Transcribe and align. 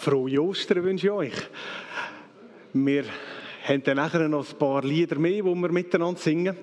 Frohe 0.00 0.40
Ostern 0.40 0.82
wünsche 0.82 1.08
ich 1.08 1.12
euch. 1.12 1.34
Wir 2.72 3.04
haben 3.64 3.82
dann 3.82 3.98
nachher 3.98 4.26
noch 4.30 4.50
ein 4.50 4.58
paar 4.58 4.82
Lieder 4.82 5.18
mehr, 5.18 5.42
die 5.42 5.54
wir 5.54 5.72
miteinander 5.72 6.18
singen. 6.18 6.56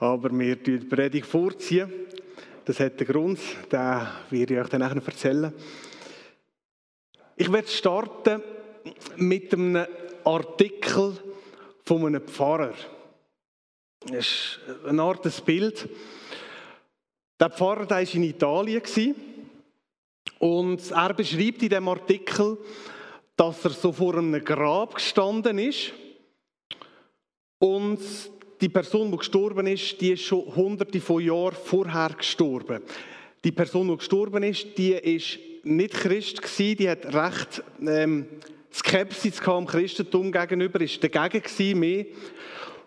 Aber 0.00 0.30
wir 0.30 0.64
ziehen 0.64 0.80
die 0.80 0.86
Predigt 0.86 1.26
vorziehen. 1.26 1.92
Das 2.64 2.80
hat 2.80 2.98
den 2.98 3.06
Grund, 3.06 3.38
den 3.70 4.06
werde 4.30 4.54
ich 4.54 4.60
euch 4.60 4.68
dann 4.70 4.80
nachher 4.80 4.96
erzählen. 4.96 5.52
Ich 7.36 7.52
werde 7.52 7.68
starten 7.68 8.42
mit 9.16 9.52
einem 9.52 9.84
Artikel 10.24 11.18
von 11.84 12.06
einem 12.06 12.22
Pfarrer. 12.22 12.72
Das 14.06 14.26
ist 14.26 14.60
eine 14.86 15.02
Art 15.02 15.44
Bild. 15.44 15.86
Der 17.38 17.50
Pfarrer 17.50 17.90
war 17.90 18.00
in 18.00 18.22
Italien. 18.22 18.82
Und 20.38 20.90
er 20.90 21.14
beschreibt 21.14 21.62
in 21.62 21.68
dem 21.68 21.88
Artikel, 21.88 22.58
dass 23.36 23.64
er 23.64 23.70
so 23.70 23.92
vor 23.92 24.16
einem 24.16 24.44
Grab 24.44 24.94
gestanden 24.94 25.58
ist 25.58 25.92
und 27.58 28.00
die 28.60 28.68
Person, 28.68 29.10
die 29.10 29.18
gestorben 29.18 29.66
ist, 29.66 30.00
die 30.00 30.12
ist 30.12 30.22
schon 30.22 30.54
hunderte 30.54 31.00
von 31.00 31.22
Jahren 31.22 31.54
vorher 31.54 32.10
gestorben. 32.10 32.82
Die 33.44 33.52
Person, 33.52 33.88
die 33.88 33.96
gestorben 33.96 34.42
ist, 34.42 34.76
die 34.76 34.92
ist 34.92 35.38
nicht 35.62 35.94
Christ 35.94 36.42
gewesen, 36.42 36.76
die 36.76 36.90
hat 36.90 37.06
recht 37.14 37.62
ähm, 37.80 38.26
Skepsis 38.72 39.40
am 39.42 39.66
Christentum 39.66 40.32
gegenüber, 40.32 40.80
ist 40.80 41.02
dagegen 41.02 41.42
gewesen, 41.42 41.78
mehr. 41.78 42.06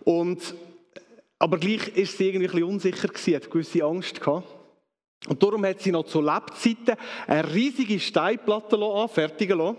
Und, 0.03 0.55
aber 1.39 1.58
gleich 1.58 1.88
ist 1.95 2.17
sie 2.17 2.28
irgendwie 2.28 2.48
ein 2.48 2.52
bisschen 2.52 2.70
unsicher 2.70 3.08
gewesen, 3.08 3.36
hat 3.36 3.50
gewisse 3.50 3.83
Angst 3.83 4.20
gehabt. 4.20 4.48
Und 5.27 5.41
darum 5.41 5.66
hat 5.66 5.81
sie 5.81 5.91
noch 5.91 6.05
zu 6.05 6.22
Lebzeiten 6.22 6.95
eine 7.27 7.53
riesige 7.53 8.00
Steinplatte 8.00 8.77
anfertigen 8.77 9.58
lassen. 9.58 9.77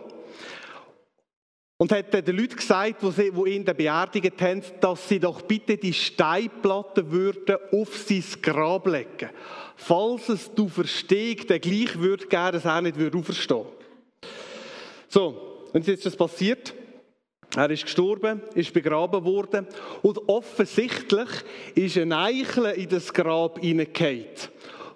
Und 1.78 1.90
hat 1.90 2.14
den 2.14 2.36
Leuten 2.36 2.54
gesagt, 2.54 3.02
die 3.02 3.50
ihn 3.50 3.64
beerdigt 3.64 4.40
haben, 4.40 4.62
dass 4.80 5.08
sie 5.08 5.18
doch 5.18 5.42
bitte 5.42 5.76
die 5.76 5.92
Steinplatte 5.92 7.10
würden 7.10 7.56
auf 7.72 7.96
sein 7.96 8.22
Grab 8.40 8.86
legen. 8.86 9.30
Falls 9.74 10.28
es 10.28 10.54
du 10.54 10.68
verstehst, 10.68 11.50
der 11.50 11.58
gleich 11.58 11.98
würde 11.98 12.26
gerne, 12.28 12.52
dass 12.52 12.64
er 12.64 12.82
nicht 12.82 12.96
würde 12.96 13.18
auferstehen. 13.18 13.66
So, 15.08 15.66
und 15.72 15.84
jetzt 15.88 15.98
ist 15.98 16.06
das 16.06 16.16
passiert. 16.16 16.72
Er 17.56 17.68
ist 17.68 17.82
gestorben, 17.82 18.42
ist 18.54 18.72
begraben 18.72 19.24
worden 19.24 19.66
und 20.02 20.28
offensichtlich 20.28 21.28
ist 21.74 21.98
ein 21.98 22.12
Eichel 22.12 22.66
in 22.66 22.88
das 22.88 23.12
Grab 23.12 23.58
hineingefallen 23.58 24.26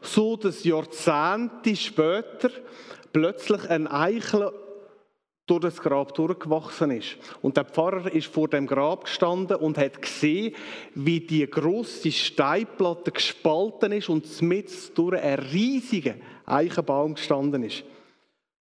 so 0.06 0.36
dass 0.36 0.64
Jahrzehnte 0.64 1.76
später 1.76 2.50
plötzlich 3.12 3.68
ein 3.68 3.86
Eichel 3.86 4.52
durch 5.46 5.60
das 5.60 5.80
Grab 5.80 6.12
durchgewachsen 6.14 6.90
ist. 6.90 7.16
Und 7.40 7.56
der 7.56 7.64
Pfarrer 7.64 8.12
ist 8.12 8.26
vor 8.26 8.48
dem 8.48 8.66
Grab 8.66 9.04
gestanden 9.04 9.56
und 9.56 9.78
hat 9.78 10.02
gesehen, 10.02 10.54
wie 10.94 11.20
die 11.20 11.46
große 11.46 12.10
Steinplatte 12.10 13.12
gespalten 13.12 13.92
ist 13.92 14.08
und 14.08 14.42
mit 14.42 14.98
durch 14.98 15.20
einen 15.20 15.38
riesigen 15.38 16.20
Eichenbaum 16.44 17.14
gestanden 17.14 17.62
ist. 17.62 17.84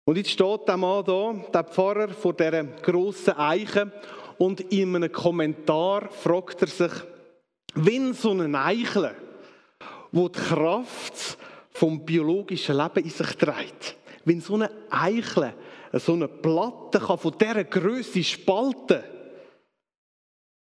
Und 0.05 0.17
jetzt 0.17 0.31
steht 0.31 0.67
der 0.67 0.77
Mann 0.77 1.03
da, 1.05 1.33
der 1.53 1.63
Pfarrer, 1.65 2.09
vor 2.09 2.33
dieser 2.33 2.63
grossen 2.63 3.37
Eiche 3.37 3.91
und 4.37 4.61
in 4.71 4.95
einem 4.95 5.11
Kommentar 5.11 6.09
fragt 6.09 6.61
er 6.61 6.67
sich, 6.67 6.91
wenn 7.75 8.13
so 8.13 8.31
ein 8.31 8.55
Eichel 8.55 9.11
wo 10.11 10.27
die 10.27 10.39
Kraft 10.39 11.37
vom 11.71 12.05
biologischen 12.05 12.77
Leben 12.77 13.03
in 13.03 13.09
sich 13.09 13.35
trägt. 13.37 13.95
Wenn 14.25 14.41
so 14.41 14.55
eine 14.55 14.69
Eichel, 14.89 15.53
so 15.93 16.13
eine 16.13 16.27
Platte 16.27 16.99
kann 16.99 17.17
von 17.17 17.37
dieser 17.37 17.63
Größe 17.63 18.23
spalten, 18.23 19.03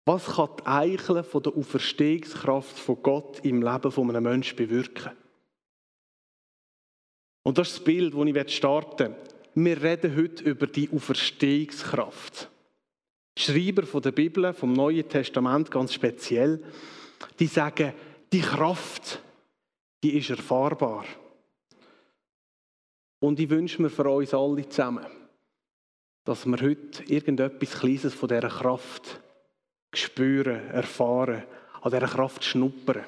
was 0.07 0.27
kann 0.27 0.49
die 0.59 0.67
Eichel 0.67 1.23
von 1.23 1.43
der 1.43 1.57
Auferstehungskraft 1.57 2.79
von 2.79 3.03
Gott 3.03 3.41
im 3.45 3.63
Leben 3.63 3.93
von 3.93 4.09
einem 4.09 4.25
Menschen 4.25 4.57
bewirken? 4.57 5.13
Und 7.43 7.59
das 7.59 7.69
ist 7.69 7.79
das 7.79 7.85
Bild, 7.85 8.15
das 8.15 8.47
ich 8.47 8.57
starten 8.57 9.15
will. 9.55 9.67
Wir 9.67 9.83
reden 9.83 10.17
heute 10.17 10.45
über 10.45 10.67
die 10.67 10.89
Auferstehungskraft. 10.91 12.49
Die 13.37 13.43
Schreiber 13.43 14.01
der 14.01 14.13
Bibel, 14.13 14.53
vom 14.53 14.73
Neuen 14.73 15.09
Testament 15.09 15.71
ganz 15.71 15.93
speziell, 15.95 16.63
die 17.39 17.47
sagen, 17.47 17.93
die 18.33 18.41
Kraft, 18.41 19.21
die 20.03 20.17
ist 20.17 20.31
erfahrbar. 20.31 21.05
Und 23.21 23.39
ich 23.39 23.51
wünsche 23.51 23.83
mir 23.83 23.91
für 23.91 24.09
uns 24.09 24.33
alle 24.33 24.69
zusammen, 24.69 25.07
dass 26.25 26.47
wir 26.47 26.61
heute 26.61 27.05
irgendetwas 27.05 27.81
Kleines 27.81 28.15
von 28.15 28.29
dieser 28.29 28.49
Kraft 28.49 29.21
spüren, 29.93 30.69
erfahren, 30.71 31.45
an 31.83 31.91
dieser 31.91 32.07
Kraft 32.07 32.45
schnuppern. 32.45 33.05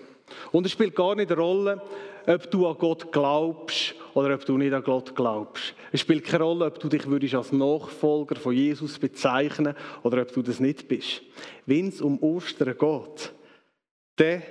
Und 0.50 0.66
es 0.66 0.72
spielt 0.72 0.94
gar 0.94 1.14
nicht 1.14 1.30
eine 1.30 1.40
Rolle, 1.40 1.82
ob 2.26 2.50
du 2.50 2.66
an 2.66 2.78
Gott 2.78 3.10
glaubst 3.12 3.94
oder 4.14 4.34
ob 4.34 4.44
du 4.44 4.56
nicht 4.56 4.72
an 4.72 4.82
Gott 4.82 5.14
glaubst. 5.14 5.74
Es 5.90 6.00
spielt 6.00 6.24
keine 6.24 6.44
Rolle, 6.44 6.66
ob 6.66 6.78
du 6.78 6.88
dich 6.88 7.06
würdest 7.06 7.34
als 7.34 7.52
Nachfolger 7.52 8.36
von 8.36 8.54
Jesus 8.54 8.98
bezeichnen 8.98 9.74
oder 10.02 10.22
ob 10.22 10.32
du 10.32 10.42
das 10.42 10.60
nicht 10.60 10.88
bist. 10.88 11.22
Wenn 11.66 11.88
es 11.88 12.00
um 12.00 12.22
Ostern 12.22 12.76
geht, 12.78 13.32
dann 14.16 14.42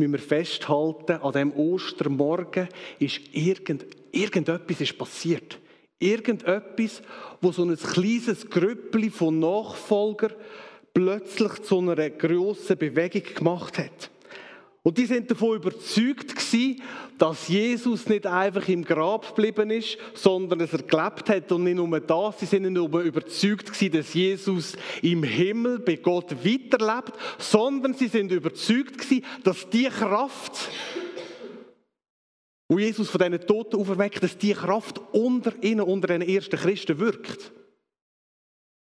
müssen 0.00 0.12
wir 0.12 0.18
festhalten, 0.18 1.22
an 1.22 1.32
dem 1.32 1.52
Ostermorgen 1.52 2.68
ist 2.98 3.20
irgend, 3.32 3.86
irgendetwas 4.10 4.80
ist 4.80 4.98
passiert. 4.98 5.58
Irgendetwas, 5.98 7.02
wo 7.40 7.52
so 7.52 7.62
ein 7.62 7.76
kleines 7.76 8.48
Grüppli 8.48 9.10
von 9.10 9.38
Nachfolgern 9.38 10.32
plötzlich 10.94 11.62
zu 11.62 11.78
einer 11.78 12.10
grossen 12.10 12.78
Bewegung 12.78 13.22
gemacht 13.34 13.78
hat. 13.78 14.10
Und 14.82 14.96
die 14.96 15.04
sind 15.04 15.30
davon 15.30 15.56
überzeugt 15.56 16.34
gewesen, 16.34 16.82
dass 17.18 17.48
Jesus 17.48 18.08
nicht 18.08 18.26
einfach 18.26 18.66
im 18.66 18.82
Grab 18.82 19.28
geblieben 19.28 19.70
ist, 19.70 19.98
sondern 20.14 20.58
dass 20.58 20.72
er 20.72 20.82
gelebt 20.82 21.28
hat. 21.28 21.52
Und 21.52 21.64
nicht 21.64 21.76
nur 21.76 22.00
das, 22.00 22.40
sie 22.40 22.46
sind 22.46 22.62
nicht 22.62 22.72
nur 22.72 23.02
überzeugt 23.02 23.74
gewesen, 23.74 23.92
dass 23.92 24.14
Jesus 24.14 24.76
im 25.02 25.22
Himmel 25.22 25.80
bei 25.80 25.96
Gott 25.96 26.30
weiterlebt, 26.32 27.12
sondern 27.38 27.92
sie 27.92 28.08
sind 28.08 28.32
überzeugt 28.32 28.96
gewesen, 28.96 29.24
dass 29.44 29.68
die 29.68 29.84
Kraft, 29.84 30.70
wo 32.66 32.78
Jesus 32.78 33.10
von 33.10 33.20
diesen 33.20 33.46
Toten 33.46 33.76
auferweckt, 33.76 34.22
dass 34.22 34.38
die 34.38 34.54
Kraft 34.54 34.98
unter 35.12 35.52
ihnen, 35.62 35.82
unter 35.82 36.08
den 36.08 36.22
ersten 36.22 36.56
Christen 36.56 36.98
wirkt. 36.98 37.52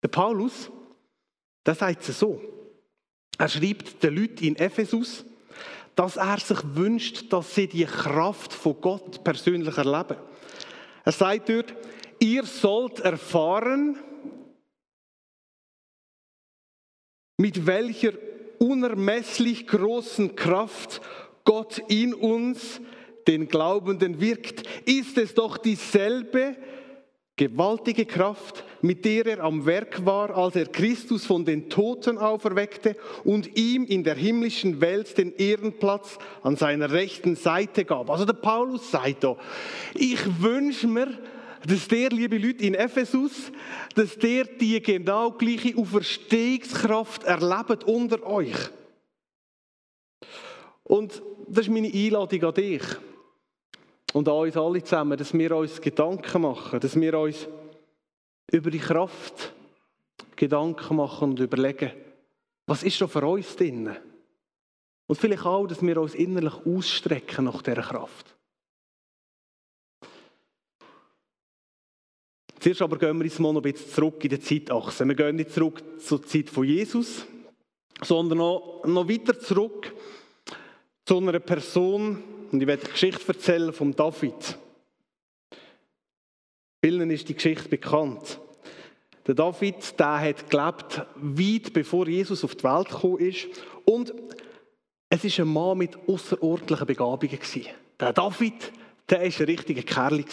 Der 0.03 0.09
Paulus, 0.09 0.73
der 1.65 1.77
sagt 1.77 2.09
es 2.09 2.19
so. 2.19 2.43
Er 3.39 3.49
schreibt 3.49 4.03
den 4.03 4.17
Leuten 4.17 4.45
in 4.45 4.57
Ephesus, 4.57 5.25
dass 5.95 6.17
er 6.17 6.39
sich 6.39 6.59
wünscht, 6.75 7.33
dass 7.33 7.55
sie 7.55 7.69
die 7.69 7.85
Kraft 7.85 8.53
von 8.53 8.81
Gott 8.81 9.23
persönlich 9.25 9.77
erleben. 9.77 10.17
Er 11.05 11.13
sagt 11.13 11.49
dort, 11.49 11.75
ihr 12.19 12.45
sollt 12.45 13.01
erfahren, 13.01 13.99
mit 17.37 17.67
welcher 17.67 18.13
unermesslich 18.59 19.67
großen 19.67 20.35
Kraft 20.35 21.01
Gott 21.45 21.83
in 21.89 22.15
uns, 22.15 22.81
den 23.27 23.49
Glaubenden, 23.49 24.21
wirkt. 24.21 24.63
Ist 24.87 25.19
es 25.19 25.35
doch 25.35 25.59
dieselbe, 25.59 26.57
Gewaltige 27.37 28.07
Kraft, 28.07 28.65
mit 28.85 29.03
der 29.07 29.25
er 29.25 29.43
am 29.43 29.65
Werk 29.65 30.05
war, 30.05 30.37
als 30.37 30.57
er 30.57 30.67
Christus 30.67 31.25
von 31.25 31.43
den 31.43 31.71
Toten 31.71 32.19
auferweckte 32.19 32.97
und 33.25 33.57
ihm 33.57 33.87
in 33.87 34.05
der 34.05 34.15
himmlischen 34.15 34.83
Welt 34.83 35.17
den 35.17 35.35
Ehrenplatz 35.37 36.19
an 36.43 36.57
seiner 36.57 36.93
rechten 36.93 37.35
Seite 37.35 37.87
gab. 37.87 38.11
Also 38.11 38.27
der 38.27 38.35
Paulus 38.35 38.91
sagt 38.91 39.25
da, 39.25 39.39
ich 39.95 40.21
wünsche 40.39 40.87
mir, 40.87 41.19
dass 41.67 41.89
der, 41.89 42.11
liebe 42.11 42.37
Leute 42.37 42.63
in 42.63 42.75
Ephesus, 42.75 43.51
dass 43.95 44.19
der 44.19 44.45
die 44.45 44.83
genau 44.83 45.31
gleiche 45.31 45.79
Auferstehungskraft 45.79 47.25
erlebt 47.25 47.85
unter 47.85 48.23
euch. 48.27 48.55
Und 50.83 51.23
das 51.49 51.69
ist 51.69 51.73
meine 51.73 51.91
Einladung 51.91 52.45
an 52.45 52.55
dich 52.55 52.83
und 54.13 54.29
an 54.29 54.35
uns 54.35 54.59
alle 54.59 54.85
zusammen, 54.85 55.17
dass 55.17 55.33
wir 55.33 55.57
uns 55.57 55.81
Gedanken 55.81 56.43
machen, 56.43 56.81
dass 56.81 57.01
wir 57.01 57.19
uns 57.19 57.49
über 58.51 58.71
die 58.71 58.79
Kraft 58.79 59.55
Gedanken 60.37 60.97
machen 60.97 61.31
und 61.31 61.41
überlegen, 61.41 61.93
was 62.67 62.83
ist 62.83 63.01
da 63.01 63.07
für 63.07 63.25
uns 63.25 63.57
drin? 63.57 63.97
Und 65.07 65.19
vielleicht 65.19 65.45
auch, 65.45 65.67
dass 65.67 65.83
wir 65.83 66.01
uns 66.01 66.15
innerlich 66.15 66.55
ausstrecken 66.67 67.45
nach 67.45 67.63
dieser 67.63 67.83
Kraft. 67.83 68.35
Zuerst 72.59 72.81
aber 72.81 72.97
gehen 72.97 73.19
wir 73.19 73.27
jetzt 73.27 73.39
mal 73.41 73.53
noch 73.53 73.63
ein 73.63 73.71
bisschen 73.71 73.91
zurück 73.91 74.25
in 74.25 74.31
die 74.31 74.41
Zeitachse. 74.41 75.07
Wir 75.07 75.15
gehen 75.15 75.37
nicht 75.37 75.53
zurück 75.53 75.83
zur 76.01 76.23
Zeit 76.23 76.49
von 76.49 76.65
Jesus, 76.65 77.27
sondern 78.01 78.39
noch, 78.39 78.83
noch 78.87 79.09
weiter 79.09 79.39
zurück 79.39 79.95
zu 81.05 81.19
einer 81.19 81.39
Person, 81.41 82.23
und 82.51 82.61
ich 82.61 82.67
werde 82.67 82.85
die 82.87 82.93
Geschichte 82.93 83.29
erzählen 83.29 83.73
von 83.73 83.95
David. 83.95 84.59
Vielen 86.85 87.11
ist 87.11 87.31
die 87.31 87.35
Geschichte 87.35 87.67
bekannt. 87.67 88.39
Der 89.27 89.35
David, 89.35 89.99
der 89.99 90.21
hat 90.21 90.51
gelebt, 90.51 91.07
weit 91.15 91.73
bevor 91.73 92.07
Jesus 92.07 92.45
auf 92.45 92.57
die 92.57 92.65
Welt 92.65 92.91
gekommen 92.91 93.21
ist. 93.21 93.47
Und 93.87 94.13
es 95.09 95.25
ist 95.25 95.41
ein 95.41 95.49
Mann 95.49 95.79
mit 95.79 95.97
außerordentlichen 96.07 96.87
Begabungen. 96.87 97.39
Der 97.99 98.13
David, 98.13 98.71
der 99.09 99.21
war 99.21 99.25
ein 99.25 99.45
richtiger 99.47 99.81
Kerl. 99.81 100.25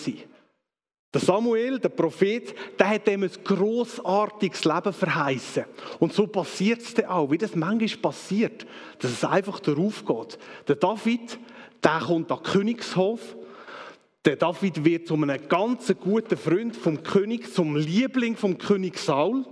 Der 1.14 1.22
Samuel, 1.22 1.80
der 1.80 1.88
Prophet, 1.88 2.54
der 2.78 2.90
hat 2.90 3.08
ihm 3.08 3.24
ein 3.24 3.32
grossartiges 3.46 4.66
Leben 4.66 4.92
verheißen. 4.92 5.64
Und 6.00 6.12
so 6.12 6.28
passiert 6.28 6.82
es 6.82 6.94
dann 6.94 7.06
auch, 7.06 7.32
wie 7.32 7.38
das 7.38 7.56
manchmal 7.56 8.12
passiert, 8.12 8.68
dass 9.00 9.12
es 9.12 9.24
einfach 9.24 9.62
darauf 9.62 10.06
geht. 10.06 10.38
Der 10.68 10.76
David, 10.76 11.40
der 11.82 12.00
kommt 12.00 12.30
an 12.30 12.40
den 12.40 12.52
Königshof. 12.52 13.38
Der 14.26 14.36
David 14.36 14.86
wird 14.86 15.08
zu 15.08 15.16
einem 15.16 15.48
ganz 15.48 15.92
guten 16.00 16.38
Freund 16.38 16.76
vom 16.76 17.02
König, 17.02 17.52
zum 17.52 17.76
Liebling 17.76 18.36
vom 18.36 18.58
König 18.58 19.00
Saul. 19.00 19.46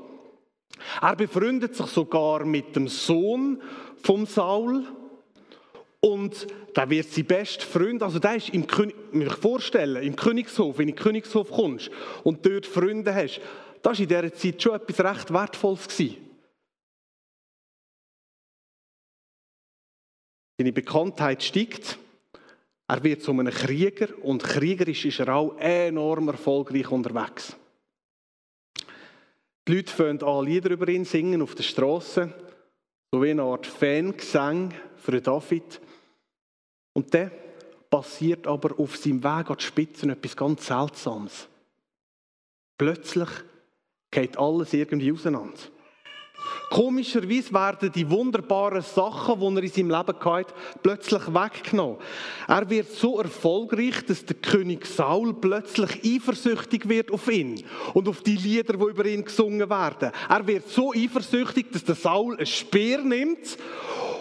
Er 1.02 1.16
befreundet 1.16 1.76
sich 1.76 1.88
sogar 1.88 2.46
mit 2.46 2.76
dem 2.76 2.88
Sohn 2.88 3.62
vom 4.04 4.28
Saul. 4.28 4.86
Und 6.02 6.48
da 6.76 6.90
wird 6.90 7.08
sein 7.10 7.26
bester 7.26 7.66
Freund, 7.66 8.04
also 8.04 8.20
der 8.20 8.36
ist 8.36 8.50
im 8.50 8.68
König, 8.68 8.96
vorstellen, 9.42 10.02
im 10.04 10.16
Königshof, 10.16 10.78
wenn 10.78 10.88
du 10.88 10.92
in 10.92 10.96
den 10.96 11.04
Königshof 11.04 11.50
kommst 11.50 11.90
und 12.24 12.46
dort 12.46 12.66
Freunde 12.66 13.14
hast, 13.14 13.42
das 13.82 13.98
war 13.98 14.04
in 14.04 14.08
dieser 14.08 14.34
Zeit 14.34 14.62
schon 14.62 14.76
etwas 14.76 15.00
recht 15.00 15.34
Wertvolles. 15.34 15.88
Gewesen. 15.88 16.18
Seine 20.58 20.72
Bekanntheit 20.72 21.44
steigt. 21.44 21.98
Er 22.90 23.04
wird 23.04 23.22
zu 23.22 23.30
einem 23.30 23.54
Krieger 23.54 24.08
und 24.24 24.44
kriegerisch 24.44 25.06
ist 25.06 25.20
er 25.20 25.36
auch 25.36 25.56
enorm 25.60 26.30
erfolgreich 26.30 26.90
unterwegs. 26.90 27.56
Die 29.68 29.76
Leute 29.76 29.94
fangen 29.94 30.24
an, 30.24 30.46
Lieder 30.46 30.72
über 30.72 30.88
ihn 30.88 31.06
singen 31.06 31.44
auf 31.44 31.54
der 31.54 31.62
Straße, 31.62 32.34
so 33.12 33.22
wie 33.22 33.30
eine 33.30 33.44
Art 33.44 33.68
Fangesang 33.68 34.74
für 34.98 35.22
David. 35.22 35.80
Und 36.94 37.14
dann 37.14 37.30
passiert 37.92 38.48
aber 38.48 38.80
auf 38.80 38.98
seinem 38.98 39.24
Weg 39.24 39.52
an 39.52 39.58
die 39.60 39.64
Spitze 39.64 40.10
etwas 40.10 40.36
ganz 40.36 40.66
Seltsames. 40.66 41.48
Plötzlich 42.76 43.30
geht 44.10 44.36
alles 44.36 44.74
irgendwie 44.74 45.12
auseinander. 45.12 45.60
Komischerweise 46.70 47.52
werden 47.52 47.92
die 47.92 48.10
wunderbaren 48.10 48.84
Sachen, 48.84 49.40
die 49.40 49.46
er 49.46 49.64
in 49.64 49.70
seinem 49.70 49.90
Leben 49.90 50.20
hatte, 50.20 50.54
plötzlich 50.84 51.28
weggenommen. 51.28 51.98
Er 52.48 52.70
wird 52.70 52.92
so 52.92 53.20
erfolgreich, 53.20 54.06
dass 54.06 54.24
der 54.24 54.36
König 54.36 54.86
Saul 54.86 55.34
plötzlich 55.34 56.04
eifersüchtig 56.06 56.88
wird 56.88 57.12
auf 57.12 57.28
ihn 57.30 57.64
und 57.94 58.08
auf 58.08 58.22
die 58.22 58.36
Lieder, 58.36 58.74
die 58.74 58.84
über 58.84 59.06
ihn 59.06 59.26
gesungen 59.26 59.70
werden. 59.70 60.12
Er 60.30 60.46
wird 60.46 60.70
so 60.70 60.94
eifersüchtig, 60.94 61.72
dass 61.72 61.84
der 61.84 61.96
Saul 61.96 62.38
ein 62.38 62.46
Speer 62.46 63.02
nimmt 63.02 63.58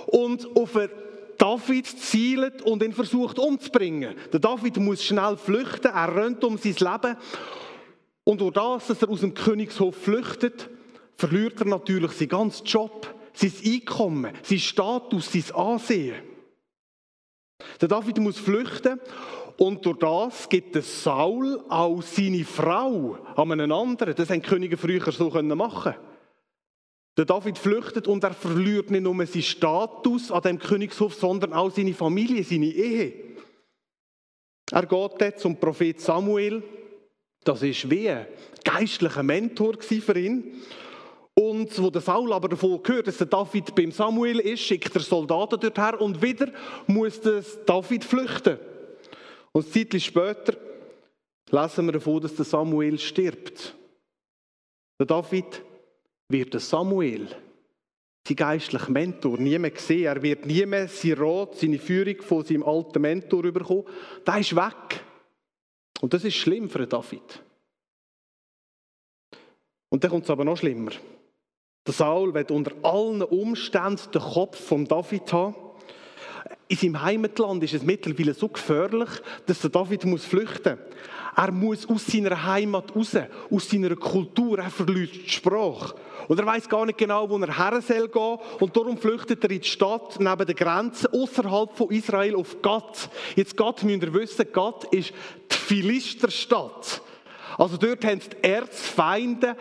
und 0.06 0.56
auf 0.56 0.74
eine 0.76 0.90
David 1.36 1.86
zielt 1.86 2.62
und 2.62 2.82
ihn 2.82 2.92
versucht 2.92 3.38
umzubringen. 3.38 4.16
Der 4.32 4.40
David 4.40 4.76
muss 4.78 5.04
schnell 5.04 5.36
flüchten, 5.36 5.92
er 5.92 6.16
rennt 6.16 6.42
um 6.42 6.58
sein 6.58 6.74
Leben. 6.74 7.16
Und 8.24 8.40
durch 8.40 8.54
das, 8.54 8.88
dass 8.88 9.02
er 9.02 9.08
aus 9.08 9.20
dem 9.20 9.34
Königshof 9.34 9.96
flüchtet, 9.96 10.68
verliert 11.18 11.60
er 11.60 11.66
natürlich 11.66 12.12
seinen 12.12 12.28
ganzen 12.28 12.64
Job, 12.64 13.12
sein 13.34 13.52
Einkommen, 13.64 14.32
sein 14.42 14.58
Status, 14.58 15.32
sein 15.32 15.54
Ansehen. 15.54 16.22
Der 17.80 17.88
David 17.88 18.18
muss 18.18 18.38
flüchten 18.38 19.00
und 19.56 19.84
durch 19.84 19.98
das 19.98 20.48
gibt 20.48 20.76
der 20.76 20.82
Saul 20.82 21.60
auch 21.68 22.00
seine 22.02 22.44
Frau 22.44 23.18
an 23.34 23.52
einen 23.52 23.72
anderen. 23.72 24.14
Das 24.14 24.30
haben 24.30 24.42
Könige 24.42 24.76
früher 24.76 25.10
so 25.10 25.28
machen. 25.30 25.94
Der 27.16 27.24
David 27.24 27.58
flüchtet 27.58 28.06
und 28.06 28.22
er 28.22 28.32
verliert 28.32 28.92
nicht 28.92 29.02
nur 29.02 29.26
seinen 29.26 29.42
Status 29.42 30.30
an 30.30 30.42
dem 30.42 30.58
Königshof, 30.60 31.14
sondern 31.14 31.52
auch 31.52 31.72
seine 31.72 31.94
Familie, 31.94 32.44
seine 32.44 32.66
Ehe. 32.66 33.34
Er 34.70 34.82
geht 34.82 34.90
dort 34.92 35.40
zum 35.40 35.58
Prophet 35.58 36.00
Samuel. 36.00 36.62
Das 37.42 37.62
ist 37.62 37.90
wie 37.90 38.08
ein 38.08 38.26
geistlicher 38.62 39.24
Mentor 39.24 39.74
für 39.80 40.16
ihn. 40.16 40.62
Und 41.38 41.80
wo 41.80 41.88
der 41.88 42.00
Saul 42.00 42.32
aber 42.32 42.48
davon 42.48 42.82
gehört, 42.82 43.06
dass 43.06 43.18
der 43.18 43.28
David 43.28 43.72
beim 43.72 43.92
Samuel 43.92 44.40
ist, 44.40 44.58
schickt 44.58 44.92
er 44.92 45.00
Soldaten 45.00 45.60
dorthin 45.60 46.00
und 46.00 46.20
wieder 46.20 46.50
muss 46.88 47.20
der 47.20 47.44
David 47.64 48.02
flüchten. 48.02 48.58
Und 49.52 49.64
ein 49.64 49.88
Zeit 49.88 50.02
später 50.02 50.56
lesen 51.48 51.86
wir 51.86 51.92
davon, 51.92 52.20
dass 52.20 52.34
der 52.34 52.44
Samuel 52.44 52.98
stirbt. 52.98 53.76
Der 54.98 55.06
David 55.06 55.62
wird 56.28 56.54
der 56.54 56.60
Samuel, 56.60 57.28
sein 58.26 58.36
geistlicher 58.36 58.90
Mentor, 58.90 59.38
nie 59.38 59.60
mehr 59.60 59.76
sehen. 59.76 60.06
Er 60.06 60.20
wird 60.20 60.44
nie 60.44 60.66
mehr 60.66 60.88
sein 60.88 61.12
Rat, 61.12 61.54
seine 61.54 61.78
Führung 61.78 62.20
von 62.20 62.44
seinem 62.44 62.64
alten 62.64 63.00
Mentor 63.00 63.44
überkommen. 63.44 63.84
Der 64.26 64.38
ist 64.38 64.56
weg. 64.56 65.04
Und 66.00 66.12
das 66.12 66.24
ist 66.24 66.34
schlimm 66.34 66.68
für 66.68 66.84
David. 66.84 67.44
Und 69.88 70.02
dann 70.02 70.10
kommt 70.10 70.24
es 70.24 70.30
aber 70.30 70.44
noch 70.44 70.56
schlimmer. 70.56 70.90
Der 71.88 71.94
Saul 71.94 72.34
wird 72.34 72.50
unter 72.50 72.72
allen 72.82 73.22
Umständen 73.22 74.10
den 74.12 74.20
Kopf 74.20 74.62
von 74.62 74.84
David 74.84 75.32
haben. 75.32 75.54
In 76.68 76.76
seinem 76.76 77.00
Heimatland 77.00 77.64
ist 77.64 77.72
es 77.72 77.82
mittlerweile 77.82 78.34
so 78.34 78.46
gefährlich, 78.48 79.08
dass 79.46 79.62
der 79.62 79.70
David 79.70 80.04
muss 80.04 80.26
flüchten 80.26 80.76
muss. 80.76 80.98
Er 81.34 81.50
muss 81.50 81.88
aus 81.88 82.04
seiner 82.04 82.44
Heimat 82.44 82.94
raus, 82.94 83.16
aus 83.50 83.70
seiner 83.70 83.96
Kultur. 83.96 84.58
Er 84.58 84.68
verliert 84.68 85.14
die 85.14 85.30
Sprache. 85.30 85.94
Und 86.28 86.38
er 86.38 86.44
weiß 86.44 86.68
gar 86.68 86.84
nicht 86.84 86.98
genau, 86.98 87.30
wo 87.30 87.38
er 87.38 87.56
her 87.56 87.80
soll 87.80 88.08
gehen. 88.08 88.38
Und 88.60 88.76
darum 88.76 88.98
flüchtet 88.98 89.42
er 89.44 89.50
in 89.50 89.62
die 89.62 89.66
Stadt 89.66 90.20
neben 90.20 90.44
der 90.44 90.54
Grenze, 90.54 91.10
außerhalb 91.10 91.74
von 91.74 91.90
Israel, 91.90 92.36
auf 92.36 92.60
Gad. 92.60 93.08
Jetzt 93.34 93.56
Gad 93.56 93.82
müsst 93.82 94.02
ihr 94.02 94.12
wissen, 94.12 94.52
Gad 94.52 94.84
ist 94.90 95.14
die 95.50 95.56
Philisterstadt. 95.56 97.00
Also 97.56 97.78
dort 97.78 98.04
haben 98.04 98.20
die 98.20 98.46
Erzfeinde 98.46 99.56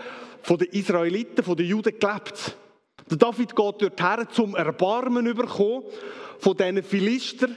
von 0.47 0.57
den 0.57 0.69
Israeliten, 0.69 1.44
von 1.44 1.57
den 1.57 1.67
Juden 1.67 1.99
gelebt. 1.99 2.55
Der 3.09 3.17
David 3.17 3.55
geht 3.55 3.81
dort 3.81 4.01
her, 4.01 4.27
zum 4.31 4.56
Erbarmen 4.56 5.25
überkommen 5.25 5.83
von 6.39 6.56
diesen 6.56 6.83
Philister. 6.83 7.49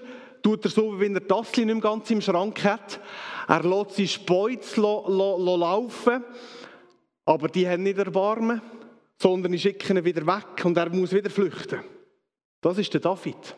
Tut 0.43 0.65
er 0.65 0.71
so, 0.71 0.97
wie 0.97 1.01
wenn 1.01 1.15
er 1.15 1.21
das 1.21 1.57
nicht 1.57 1.67
mehr 1.67 1.77
ganz 1.77 2.11
im 2.11 2.21
Schrank 2.21 2.65
hat. 2.65 3.01
Er 3.47 3.63
lässt 3.63 3.93
seine 3.93 4.09
Speuz 4.09 4.77
laufen, 4.77 6.25
aber 7.25 7.49
die 7.49 7.69
haben 7.69 7.85
nicht 7.85 7.99
Erbarmen 7.99 8.61
sondern 9.21 9.53
ich 9.53 9.63
schicke 9.63 9.93
ihn 9.93 10.05
wieder 10.05 10.27
weg 10.27 10.65
und 10.65 10.77
er 10.79 10.89
muss 10.89 11.13
wieder 11.13 11.29
flüchten. 11.29 11.85
Das 12.63 12.79
ist 12.79 12.93
der 12.95 13.01
David. 13.01 13.55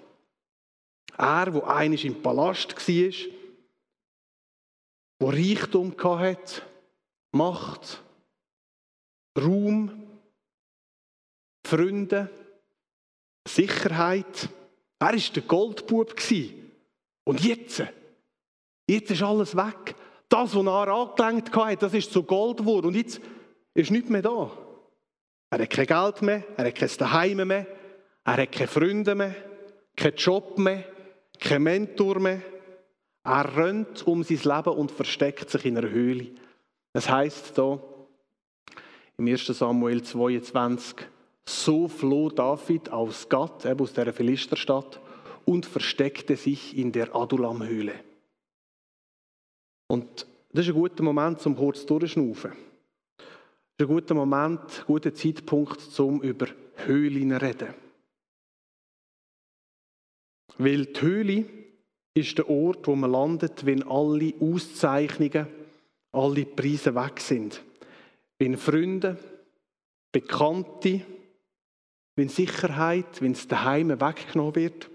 Er, 1.17 1.55
wo 1.55 1.61
einisch 1.61 2.05
im 2.05 2.21
Palast 2.21 2.77
war, 2.77 3.13
wo 5.21 5.29
Reichtum 5.29 5.95
hatte, 6.03 6.63
Macht, 7.31 8.03
Ruhm, 9.39 9.91
Freunde, 11.65 12.31
Sicherheit. 13.47 14.49
Er 14.99 15.13
war 15.13 15.17
der 15.17 15.43
Goldbub. 15.43 16.15
Und 17.25 17.45
jetzt, 17.45 17.83
jetzt 18.87 19.11
ist 19.11 19.23
alles 19.23 19.57
weg. 19.57 19.95
Das, 20.29 20.55
was 20.55 20.67
er 20.67 20.89
angelenkt 20.89 21.55
hat, 21.55 21.83
das 21.83 21.95
ist 21.95 22.13
zu 22.13 22.23
Gold 22.23 22.59
geworden. 22.59 22.87
Und 22.87 22.97
jetzt 22.97 23.21
ist 23.75 23.91
nichts 23.91 24.11
mehr 24.11 24.23
da. 24.23 24.51
Er 25.51 25.59
hat 25.59 25.71
kein 25.71 25.87
Geld 25.87 26.23
mehr, 26.23 26.45
er 26.57 26.67
hat 26.67 26.75
kein 26.75 26.91
Daheim 26.97 27.47
mehr, 27.47 27.67
er 28.25 28.37
hat 28.37 28.53
keine 28.53 28.69
Freunde 28.69 29.15
mehr, 29.15 29.35
keinen 29.95 30.17
Job 30.17 30.57
mehr, 30.57 30.85
keinen 31.39 31.65
Mentor 31.65 32.19
mehr. 32.21 32.41
Er 33.25 33.57
rennt 33.57 34.07
um 34.07 34.23
sein 34.23 34.41
Leben 34.43 34.79
und 34.79 34.91
versteckt 34.91 35.51
sich 35.51 35.67
in 35.67 35.77
einer 35.77 35.91
Höhle. 35.91 36.31
Das 36.95 37.11
heißt 37.11 37.57
da 37.59 37.79
im 39.19 39.27
1. 39.27 39.47
Samuel 39.47 40.03
22, 40.03 40.97
so 41.45 41.89
floh 41.89 42.31
David 42.31 42.91
aus 42.91 43.27
eben 43.27 43.81
aus 43.81 43.93
der 43.93 44.13
Philisterstadt, 44.13 45.01
und 45.45 45.67
versteckte 45.67 46.37
sich 46.37 46.77
in 46.77 46.93
der 46.93 47.15
Adulamhöhle. 47.17 47.95
Und 49.89 50.27
das 50.53 50.67
ist 50.67 50.73
ein 50.73 50.81
guter 50.81 51.03
Moment, 51.03 51.45
um 51.47 51.57
kurz 51.57 51.85
durchzuschnaufen 51.85 52.53
ist 53.83 53.89
ein 53.89 53.95
guter 53.95 54.15
Moment, 54.15 54.61
ein 54.61 54.87
guter 54.87 55.15
Zeitpunkt, 55.15 55.99
um 55.99 56.23
über 56.23 56.47
Höhlen 56.87 57.31
zu 57.31 57.41
reden. 57.41 57.75
Weil 60.59 60.87
die 60.87 61.01
Höhle 61.01 61.45
ist 62.15 62.39
der 62.39 62.49
Ort, 62.49 62.87
wo 62.87 62.95
man 62.95 63.11
landet, 63.11 63.65
wenn 63.65 63.83
alle 63.83 64.35
Auszeichnungen, 64.39 65.47
alle 66.13 66.45
Preise 66.45 66.95
weg 66.95 67.21
sind. 67.21 67.63
Wenn 68.43 68.57
Freunde, 68.57 69.17
Bekannte, 70.11 71.03
wenn 72.17 72.29
Sicherheit, 72.29 73.23
wenn 73.23 73.33
es 73.33 73.47
daheim 73.47 73.91
weggenommen 74.01 74.57
wird. 74.57 74.91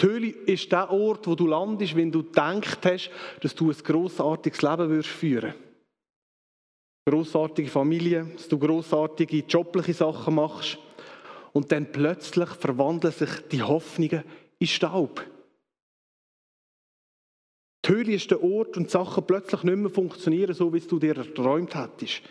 Die 0.00 0.06
Höhle 0.06 0.28
ist 0.28 0.72
der 0.72 0.90
Ort, 0.90 1.26
wo 1.26 1.34
du 1.34 1.46
landest, 1.46 1.94
wenn 1.94 2.10
du 2.10 2.22
gedacht 2.22 2.78
hast, 2.86 3.10
dass 3.42 3.54
du 3.54 3.70
ein 3.70 3.76
grossartiges 3.76 4.62
Leben 4.62 5.02
führen 5.02 5.52
würdest 5.52 5.66
großartige 7.08 7.68
Familie, 7.68 8.26
dass 8.34 8.48
du 8.48 8.58
großartige 8.58 9.44
jobliche 9.46 9.92
Sachen 9.92 10.36
machst 10.36 10.78
und 11.52 11.70
dann 11.70 11.92
plötzlich 11.92 12.48
verwandeln 12.48 13.12
sich 13.12 13.30
die 13.52 13.62
Hoffnungen 13.62 14.24
in 14.58 14.66
Staub. 14.66 15.22
Die 17.86 17.92
Höhle 17.92 18.14
ist 18.14 18.30
der 18.32 18.42
Ort 18.42 18.76
und 18.76 18.90
Sachen 18.90 19.24
plötzlich 19.24 19.62
nicht 19.62 19.76
mehr 19.76 19.90
funktionieren, 19.90 20.54
so 20.54 20.72
wie 20.72 20.80
du 20.80 20.98
dir 20.98 21.16
erträumt 21.16 21.74
hättest. 21.74 22.22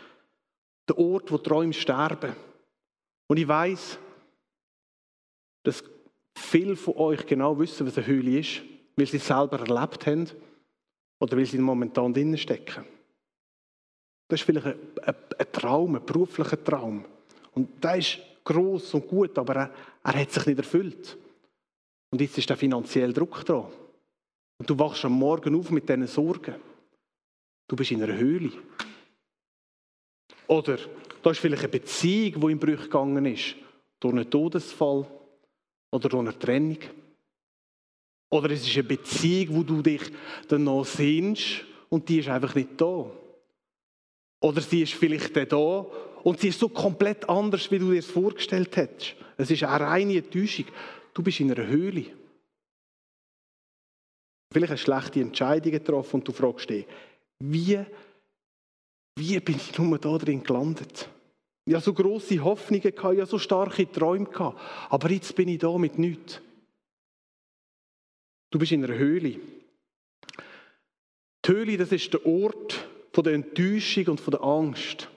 Der 0.86 0.98
Ort, 0.98 1.32
wo 1.32 1.38
Träume 1.38 1.72
sterben. 1.72 2.36
Und 3.26 3.38
ich 3.38 3.48
weiß, 3.48 3.98
dass 5.62 5.82
viele 6.36 6.76
von 6.76 6.96
euch 6.96 7.26
genau 7.26 7.58
wissen, 7.58 7.86
was 7.86 7.96
eine 7.96 8.06
Höhle 8.06 8.38
ist, 8.38 8.62
weil 8.96 9.06
sie 9.06 9.16
es 9.16 9.26
selber 9.26 9.58
erlebt 9.58 10.06
haben 10.06 10.28
oder 11.20 11.36
weil 11.36 11.46
sie 11.46 11.58
momentan 11.58 12.12
drinnen 12.12 12.38
stecken. 12.38 12.84
Das 14.28 14.40
ist 14.40 14.46
vielleicht 14.46 14.66
ein, 14.66 14.78
ein, 15.04 15.14
ein, 15.38 15.52
Traum, 15.52 15.96
ein 15.96 16.04
beruflicher 16.04 16.62
Traum. 16.62 17.04
Und 17.54 17.82
der 17.82 17.96
ist 17.96 18.18
groß 18.44 18.94
und 18.94 19.08
gut, 19.08 19.38
aber 19.38 19.56
er, 19.56 19.74
er 20.04 20.20
hat 20.20 20.30
sich 20.30 20.46
nicht 20.46 20.58
erfüllt. 20.58 21.16
Und 22.10 22.20
jetzt 22.20 22.36
ist 22.36 22.50
der 22.50 22.56
finanzielle 22.58 23.14
Druck 23.14 23.44
da. 23.46 23.68
Und 24.58 24.70
du 24.70 24.78
wachst 24.78 25.04
am 25.04 25.12
Morgen 25.12 25.54
auf 25.54 25.70
mit 25.70 25.88
diesen 25.88 26.06
Sorgen. 26.06 26.54
Du 27.68 27.76
bist 27.76 27.90
in 27.90 28.02
einer 28.02 28.16
Höhle. 28.16 28.52
Oder 30.46 30.78
da 31.22 31.30
ist 31.30 31.40
vielleicht 31.40 31.62
eine 31.62 31.72
Beziehung, 31.72 32.40
die 32.40 32.52
in 32.52 32.58
Brüche 32.58 32.84
gegangen 32.84 33.26
ist. 33.26 33.56
Durch 34.00 34.14
einen 34.14 34.30
Todesfall 34.30 35.06
oder 35.90 36.08
durch 36.08 36.20
eine 36.20 36.38
Trennung. 36.38 36.78
Oder 38.30 38.50
es 38.50 38.66
ist 38.66 38.74
eine 38.74 38.84
Beziehung, 38.84 39.56
wo 39.56 39.62
du 39.62 39.82
dich 39.82 40.02
dann 40.48 40.64
noch 40.64 40.84
sehnst 40.84 41.64
und 41.88 42.08
die 42.08 42.20
ist 42.20 42.28
einfach 42.28 42.54
nicht 42.54 42.80
da. 42.80 43.10
Oder 44.40 44.60
sie 44.60 44.82
ist 44.82 44.94
vielleicht 44.94 45.36
da 45.52 45.86
und 46.22 46.40
sie 46.40 46.48
ist 46.48 46.60
so 46.60 46.68
komplett 46.68 47.28
anders, 47.28 47.70
wie 47.70 47.78
du 47.78 47.90
dir 47.90 47.98
es 47.98 48.06
vorgestellt 48.06 48.76
hättest. 48.76 49.16
Es 49.36 49.50
ist 49.50 49.62
eine 49.62 49.84
reine 49.84 50.16
Enttäuschung. 50.18 50.66
Du 51.14 51.22
bist 51.22 51.40
in 51.40 51.52
einer 51.52 51.66
Höhle. 51.66 52.06
Vielleicht 54.52 54.70
eine 54.70 54.78
schlechte 54.78 55.20
Entscheidung 55.20 55.72
getroffen 55.72 56.16
und 56.16 56.28
du 56.28 56.32
fragst 56.32 56.70
dich, 56.70 56.86
wie, 57.40 57.84
wie 59.16 59.40
bin 59.40 59.56
ich 59.56 59.76
nur 59.78 59.98
da 59.98 60.16
drin 60.16 60.42
gelandet? 60.42 61.08
Ich 61.64 61.74
hatte 61.74 61.86
so 61.86 61.94
grosse 61.94 62.42
Hoffnungen, 62.42 62.86
ich 62.86 63.02
hatte 63.02 63.26
so 63.26 63.38
starke 63.38 63.90
Träume, 63.90 64.28
aber 64.88 65.10
jetzt 65.10 65.34
bin 65.34 65.48
ich 65.48 65.58
da 65.58 65.76
mit 65.76 65.98
nichts. 65.98 66.40
Du 68.50 68.58
bist 68.58 68.72
in 68.72 68.84
einer 68.84 68.96
Höhle. 68.96 69.40
Die 71.44 71.52
Höhle, 71.52 71.76
das 71.76 71.92
ist 71.92 72.12
der 72.12 72.24
Ort 72.24 72.88
von 73.12 73.24
der 73.24 73.34
Enttäuschung 73.34 74.06
und 74.06 74.20
von 74.20 74.30
der 74.30 74.42
Angst. 74.42 75.08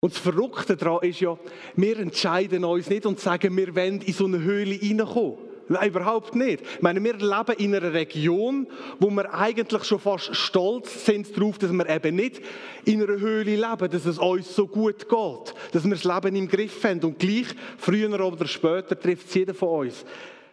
Und 0.00 0.12
das 0.12 0.20
Verrückte 0.20 0.76
daran 0.76 1.08
ist 1.08 1.20
ja, 1.20 1.38
wir 1.74 1.98
entscheiden 1.98 2.64
uns 2.64 2.88
nicht 2.90 3.06
und 3.06 3.18
sagen, 3.18 3.56
wir 3.56 3.74
wollen 3.74 4.02
in 4.02 4.12
so 4.12 4.26
eine 4.26 4.40
Höhle 4.40 4.74
hineinkommen. 4.74 5.38
Nein, 5.68 5.88
überhaupt 5.88 6.36
nicht. 6.36 6.60
Ich 6.60 6.82
meine, 6.82 7.02
wir 7.02 7.14
leben 7.14 7.56
in 7.58 7.74
einer 7.74 7.92
Region, 7.92 8.68
wo 9.00 9.10
wir 9.10 9.34
eigentlich 9.34 9.82
schon 9.84 9.98
fast 9.98 10.34
stolz 10.36 11.04
sind 11.04 11.36
darauf, 11.36 11.58
dass 11.58 11.72
wir 11.72 11.88
eben 11.88 12.14
nicht 12.14 12.40
in 12.84 13.02
einer 13.02 13.18
Höhle 13.18 13.56
leben, 13.56 13.90
dass 13.90 14.06
es 14.06 14.18
uns 14.18 14.54
so 14.54 14.68
gut 14.68 15.08
geht, 15.08 15.54
dass 15.72 15.84
wir 15.84 15.96
das 15.96 16.04
Leben 16.04 16.36
im 16.36 16.48
Griff 16.48 16.84
haben. 16.84 17.02
Und 17.02 17.18
gleich, 17.18 17.46
früher 17.78 18.20
oder 18.24 18.46
später, 18.46 18.98
trifft 18.98 19.26
es 19.26 19.34
jeder 19.34 19.54
von 19.54 19.86
uns. 19.86 20.04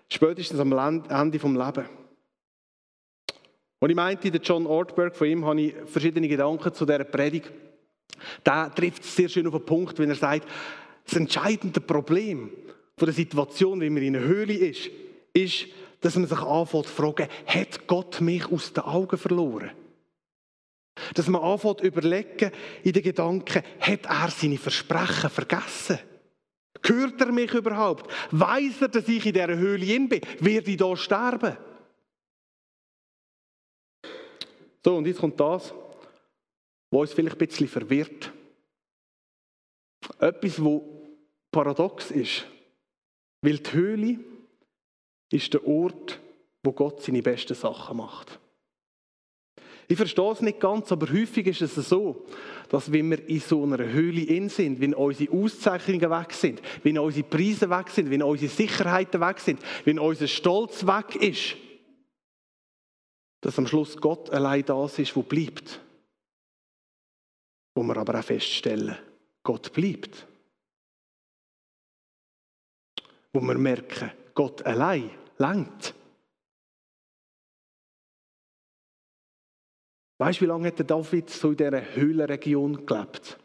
Spätestens 0.10 0.60
am 0.60 0.74
Ende 0.74 1.40
vom 1.40 1.56
Lebens. 1.56 1.90
Und 3.80 3.90
ich 3.90 3.96
meinte, 3.96 4.32
der 4.32 4.42
John 4.42 4.66
Ortberg, 4.66 5.16
von 5.16 5.28
ihm 5.28 5.46
habe 5.46 5.62
ich 5.62 5.76
verschiedene 5.86 6.28
Gedanken 6.28 6.74
zu 6.74 6.86
dieser 6.86 7.04
Predigt. 7.04 7.52
Der 8.46 8.74
trifft 8.74 9.04
es 9.04 9.16
sehr 9.16 9.30
schön 9.30 9.46
auf 9.46 9.54
den 9.54 9.66
Punkt, 9.66 10.00
wenn 10.00 10.10
er 10.10 10.16
sagt, 10.16 10.48
das 11.06 11.18
entscheidende 11.18 11.82
Problem 11.82 12.50
von 12.96 13.06
der 13.08 13.14
Situation, 13.14 13.82
wie 13.82 13.90
man 13.90 14.04
in 14.04 14.16
einer 14.16 14.26
Höhle 14.26 14.54
ist, 14.54 14.90
ist, 15.34 15.68
dass 16.02 16.16
man 16.16 16.28
sich 16.28 16.40
anfängt 16.40 16.88
zu 16.88 16.94
fragen, 16.94 17.28
hat 17.46 17.88
Gott 17.88 18.22
mich 18.22 18.46
aus 18.52 18.74
den 18.74 18.84
Augen 18.84 19.18
verloren? 19.18 19.72
Dass 21.16 21.28
man 21.28 21.42
anfängt 21.42 21.80
zu 21.80 21.86
überlegen 21.86 22.52
in 22.84 22.94
den 22.94 23.04
Gedanken, 23.04 23.64
hat 23.80 24.06
er 24.06 24.30
seine 24.30 24.58
Versprechen 24.58 25.30
vergessen? 25.30 26.00
Hört 26.86 27.22
er 27.22 27.32
mich 27.32 27.54
überhaupt? 27.54 28.12
Weiß 28.32 28.82
er, 28.82 28.90
dass 28.90 29.08
ich 29.08 29.26
in 29.26 29.34
dieser 29.34 29.58
Höhle 29.58 30.08
bin? 30.08 30.22
Werde 30.40 30.72
ich 30.72 30.78
da 30.78 30.96
sterben? 30.96 31.58
So, 34.84 34.98
und 34.98 35.08
jetzt 35.08 35.20
kommt 35.20 35.40
das, 35.40 35.74
was 36.92 37.00
uns 37.00 37.14
vielleicht 37.14 37.40
ein 37.40 37.48
bisschen 37.48 37.68
verwirrt. 37.70 38.34
Etwas, 40.20 40.62
wo 40.62 40.84
paradox 41.50 42.12
ist. 42.12 42.46
Weil 43.42 43.60
die 43.60 43.72
Höhle 43.72 44.20
ist 45.34 45.54
der 45.54 45.68
Ort, 45.68 46.20
wo 46.64 46.72
Gott 46.72 47.02
seine 47.02 47.22
besten 47.22 47.56
Sachen 47.56 47.98
macht. 47.98 48.40
Ich 49.88 49.98
verstehe 49.98 50.32
es 50.32 50.42
nicht 50.42 50.60
ganz, 50.60 50.92
aber 50.92 51.12
häufig 51.12 51.46
ist 51.48 51.62
es 51.62 51.76
so, 51.76 52.26
dass 52.70 52.92
wenn 52.92 53.10
wir 53.10 53.28
in 53.28 53.42
so 53.42 53.64
einer 53.64 53.80
Höhle 53.80 54.22
in 54.22 54.48
sind, 54.48 54.80
wenn 54.80 54.94
unsere 54.94 55.34
Auszeichnungen 55.34 56.10
weg 56.10 56.32
sind, 56.32 56.62
wenn 56.84 56.98
unsere 56.98 57.28
Preise 57.28 57.70
weg 57.70 57.90
sind, 57.90 58.10
wenn 58.10 58.24
unsere 58.24 58.52
Sicherheiten 58.52 59.20
weg 59.20 59.40
sind, 59.40 59.60
wenn 59.84 60.00
unser 60.00 60.28
Stolz 60.28 60.86
weg 60.86 61.16
ist, 61.18 61.58
dass 63.42 63.60
am 63.60 63.68
Schluss 63.68 63.98
Gott 63.98 64.30
allein 64.30 64.64
das 64.66 65.00
ist, 65.00 65.16
wo 65.18 65.22
bleibt. 65.22 65.82
Wo 67.76 67.84
wir 67.84 67.98
aber 67.98 68.20
auch 68.20 68.24
feststellen, 68.24 68.98
Gott 69.44 69.74
bleibt. 69.74 70.26
Wo 73.34 73.42
wir 73.42 73.58
merken, 73.58 74.12
Gott 74.34 74.66
allein 74.66 75.12
langt. 75.44 75.94
Weißt 80.18 80.40
du, 80.40 80.44
wie 80.44 80.48
lange 80.48 80.68
hat 80.68 80.80
der 80.80 80.86
David 80.86 81.30
so 81.30 81.52
in 81.52 81.58
dieser 81.58 81.96
Höhlenregion 81.96 82.86
gelebt? 82.86 83.38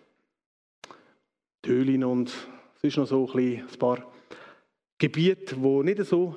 Die 1.64 1.70
Höhlen 1.70 2.04
und 2.04 2.28
es 2.76 2.84
ist 2.84 2.96
noch 2.98 3.06
so 3.06 3.26
ein, 3.26 3.32
bisschen 3.32 3.68
ein 3.68 3.78
paar 3.78 4.12
Gebiete, 4.96 5.56
die 5.56 5.82
nicht 5.82 6.04
so 6.04 6.36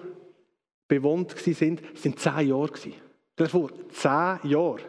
bewohnt 0.87 1.35
waren, 1.35 1.79
sind 1.93 2.19
zehn 2.19 2.47
Jahre. 2.47 2.93
Davor, 3.35 3.71
zehn 3.89 4.49
Jahre, 4.49 4.81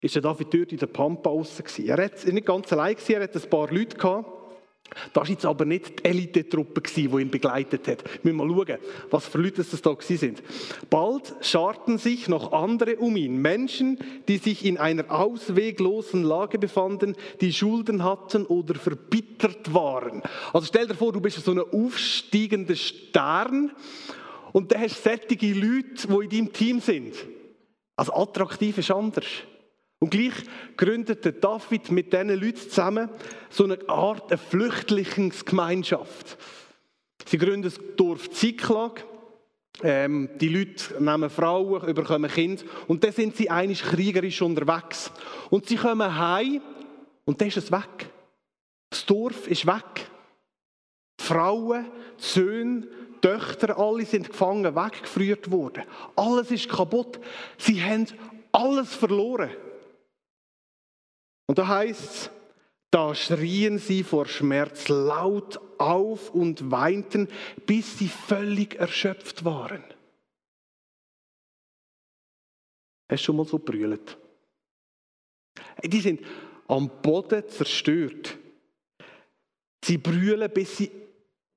ist 0.00 0.14
der 0.16 0.22
David 0.22 0.52
dort 0.52 0.72
in 0.72 0.78
der 0.78 0.86
Pampa 0.86 1.30
draussen. 1.30 1.86
Er 1.86 1.96
war 1.96 2.32
nicht 2.32 2.46
ganz 2.46 2.72
allein, 2.72 2.96
er 3.08 3.22
hatte 3.22 3.40
ein 3.40 3.50
paar 3.50 3.72
Leute. 3.72 3.96
Gehabt. 3.96 4.41
Das 5.12 5.22
war 5.22 5.28
jetzt 5.28 5.44
aber 5.44 5.64
nicht 5.64 6.00
die 6.00 6.04
Elitetruppe, 6.04 6.82
die 6.94 7.04
ihn 7.04 7.30
begleitet 7.30 7.86
hat. 7.88 8.04
Wir 8.22 8.32
müssen 8.32 8.48
mal 8.48 8.66
schauen, 8.66 8.78
was 9.10 9.26
für 9.26 9.38
Leute 9.38 9.64
das 9.64 9.82
da 9.82 9.96
sind. 10.00 10.42
Bald 10.90 11.34
scharten 11.40 11.98
sich 11.98 12.28
noch 12.28 12.52
andere 12.52 12.96
um 12.96 13.16
ihn. 13.16 13.40
Menschen, 13.40 13.98
die 14.28 14.38
sich 14.38 14.64
in 14.64 14.78
einer 14.78 15.10
ausweglosen 15.10 16.22
Lage 16.22 16.58
befanden, 16.58 17.16
die 17.40 17.52
Schulden 17.52 18.04
hatten 18.04 18.46
oder 18.46 18.74
verbittert 18.74 19.74
waren. 19.74 20.22
Also 20.52 20.66
stell 20.66 20.86
dir 20.86 20.94
vor, 20.94 21.12
du 21.12 21.20
bist 21.20 21.44
so 21.44 21.52
ein 21.52 21.60
aufsteigender 21.60 22.76
Stern 22.76 23.72
und 24.52 24.72
da 24.72 24.78
hast 24.78 25.04
du 25.04 25.10
solche 25.10 25.54
Leute, 25.54 26.08
die 26.08 26.24
in 26.24 26.30
deinem 26.30 26.52
Team 26.52 26.80
sind. 26.80 27.14
Also 27.96 28.14
attraktiv 28.14 28.78
ist 28.78 28.90
anders. 28.90 29.26
Und 30.02 30.10
gleich 30.10 30.34
gründete 30.76 31.32
David 31.32 31.92
mit 31.92 32.12
diesen 32.12 32.30
Leuten 32.30 32.56
zusammen 32.56 33.08
so 33.50 33.62
eine 33.62 33.78
Art 33.88 34.32
eine 34.32 34.38
Flüchtlingsgemeinschaft. 34.38 36.36
Sie 37.24 37.38
gründen 37.38 37.62
das 37.62 37.78
Dorf 37.96 38.28
Ziklag. 38.30 39.04
Ähm, 39.80 40.28
die 40.40 40.48
Leute 40.48 41.00
nehmen 41.00 41.30
Frauen, 41.30 41.94
bekommen 41.94 42.28
Kinder 42.28 42.64
und 42.88 43.04
dann 43.04 43.12
sind 43.12 43.36
sie 43.36 43.48
eigentlich 43.48 43.80
kriegerisch 43.80 44.42
unterwegs. 44.42 45.12
Und 45.50 45.68
sie 45.68 45.76
kommen 45.76 46.18
heim 46.18 46.60
und 47.24 47.40
dann 47.40 47.46
ist 47.46 47.58
es 47.58 47.70
weg. 47.70 48.10
Das 48.90 49.06
Dorf 49.06 49.46
ist 49.46 49.68
weg. 49.68 50.10
Die 51.20 51.24
Frauen, 51.24 51.86
die 52.18 52.24
Söhne, 52.24 52.88
die 53.14 53.20
Töchter, 53.20 53.78
alle 53.78 54.04
sind 54.04 54.30
gefangen, 54.30 54.74
weggeführt 54.74 55.52
worden. 55.52 55.84
Alles 56.16 56.50
ist 56.50 56.68
kaputt. 56.68 57.20
Sie 57.56 57.80
haben 57.80 58.08
alles 58.50 58.96
verloren. 58.96 59.50
Und 61.46 61.58
da 61.58 61.66
heißt 61.68 62.00
es, 62.00 62.30
da 62.90 63.14
schrien 63.14 63.78
sie 63.78 64.04
vor 64.04 64.26
Schmerz 64.26 64.88
laut 64.88 65.58
auf 65.78 66.30
und 66.30 66.70
weinten, 66.70 67.28
bis 67.66 67.98
sie 67.98 68.08
völlig 68.08 68.74
erschöpft 68.74 69.44
waren. 69.44 69.82
Hast 73.10 73.22
du 73.22 73.24
schon 73.24 73.36
mal 73.36 73.46
so 73.46 73.58
brüllt? 73.58 74.18
Die 75.84 76.00
sind 76.00 76.20
am 76.68 76.90
Boden 77.00 77.48
zerstört. 77.48 78.38
Sie 79.84 79.98
brüllen, 79.98 80.50
bis 80.52 80.76
sie 80.76 80.90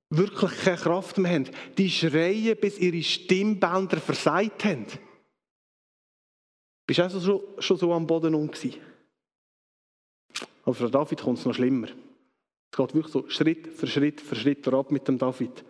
wirklich 0.10 0.52
keine 0.64 0.78
Kraft 0.78 1.18
mehr 1.18 1.34
haben. 1.34 1.50
Die 1.78 1.90
schreien, 1.90 2.58
bis 2.60 2.80
ihre 2.80 3.04
Stimmbänder 3.04 3.98
versagt 3.98 4.64
haben. 4.64 4.88
Bist 6.88 7.00
du 7.00 7.04
also 7.04 7.20
schon, 7.20 7.62
schon 7.62 7.78
so 7.78 7.94
am 7.94 8.08
Boden 8.08 8.36
um 8.36 8.50
gewesen? 8.50 8.95
Aber 10.66 10.74
für 10.74 10.90
David 10.90 11.22
kommt 11.22 11.38
es 11.38 11.46
noch 11.46 11.54
schlimmer. 11.54 11.88
Es 11.88 12.78
geht 12.78 12.94
wirklich 12.94 13.14
so 13.14 13.30
Schritt 13.30 13.68
für 13.68 13.88
Schritt 13.88 14.20
für 14.20 14.36
Schritt 14.36 14.68
ab 14.68 14.92
mit 14.92 15.08
dem 15.08 15.18
David. 15.18 15.64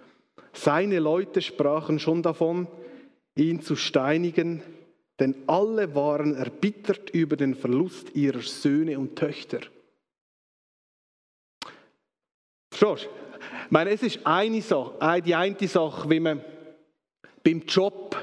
Seine 0.53 0.99
Leute 0.99 1.41
sprachen 1.41 1.99
schon 1.99 2.23
davon, 2.23 2.67
ihn 3.35 3.61
zu 3.61 3.75
steinigen, 3.75 4.63
denn 5.19 5.35
alle 5.47 5.93
waren 5.95 6.33
erbittert 6.33 7.09
über 7.09 7.35
den 7.35 7.55
Verlust 7.55 8.15
ihrer 8.15 8.41
Söhne 8.41 8.97
und 8.97 9.17
Töchter. 9.17 9.59
Verstehst? 12.73 13.09
Ich 13.65 13.71
meine, 13.71 13.91
es 13.91 14.03
ist 14.03 14.25
eine 14.25 14.61
Sache, 14.61 15.21
die 15.21 15.35
eine 15.35 15.67
Sache, 15.67 16.09
wie 16.09 16.19
man 16.19 16.41
beim 17.43 17.61
Job 17.61 18.17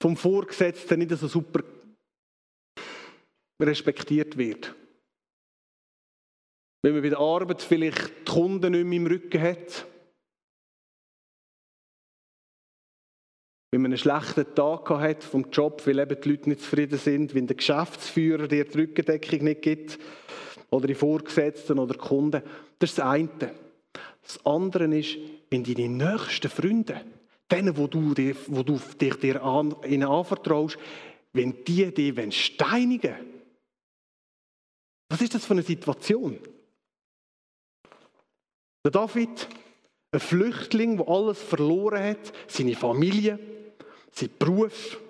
vom 0.00 0.16
Vorgesetzten 0.16 1.00
nicht 1.00 1.10
so 1.10 1.28
super 1.28 1.60
respektiert 3.60 4.36
wird. 4.36 4.74
Wenn 6.84 6.92
man 6.92 7.02
bei 7.02 7.08
der 7.08 7.18
Arbeit 7.18 7.62
vielleicht 7.62 8.10
die 8.28 8.30
Kunden 8.30 8.72
nicht 8.72 8.84
mehr 8.84 8.98
im 8.98 9.06
Rücken 9.06 9.40
hat. 9.40 9.86
Wenn 13.70 13.80
man 13.80 13.92
einen 13.92 13.96
schlechten 13.96 14.54
Tag 14.54 14.90
hat 14.90 15.24
vom 15.24 15.46
Job, 15.50 15.80
weil 15.86 15.98
eben 15.98 16.20
die 16.20 16.28
Leute 16.28 16.50
nicht 16.50 16.60
zufrieden 16.60 16.98
sind, 16.98 17.34
wenn 17.34 17.46
der 17.46 17.56
Geschäftsführer 17.56 18.48
dir 18.48 18.66
die 18.66 18.78
Rückendeckung 18.78 19.44
nicht 19.44 19.62
gibt, 19.62 19.98
oder 20.68 20.86
die 20.86 20.94
Vorgesetzten 20.94 21.78
oder 21.78 21.94
die 21.94 22.00
Kunden. 22.00 22.42
Das 22.78 22.90
ist 22.90 22.98
das 22.98 23.06
eine. 23.06 23.54
Das 24.22 24.44
andere 24.44 24.84
ist, 24.94 25.16
wenn 25.48 25.64
deine 25.64 25.88
nächsten 25.88 26.50
Freunde, 26.50 27.00
denen, 27.50 27.78
wo 27.78 27.86
du, 27.86 28.12
dir, 28.12 28.36
wo 28.48 28.62
du 28.62 28.78
dich 29.00 29.14
dir 29.14 29.42
an, 29.42 29.74
ihnen 29.88 30.06
anvertraust, 30.06 30.76
wenn 31.32 31.64
die 31.64 31.94
dich 31.94 32.44
steinigen 32.44 33.14
was 35.08 35.22
ist 35.22 35.34
das 35.34 35.44
für 35.44 35.52
eine 35.52 35.62
Situation? 35.62 36.40
Der 38.84 38.90
David, 38.90 39.48
ein 40.12 40.20
Flüchtling, 40.20 40.98
der 40.98 41.08
alles 41.08 41.42
verloren 41.42 42.02
hat, 42.02 42.34
seine 42.46 42.76
Familie, 42.76 43.38
sein 44.12 44.28
Beruf, 44.38 45.00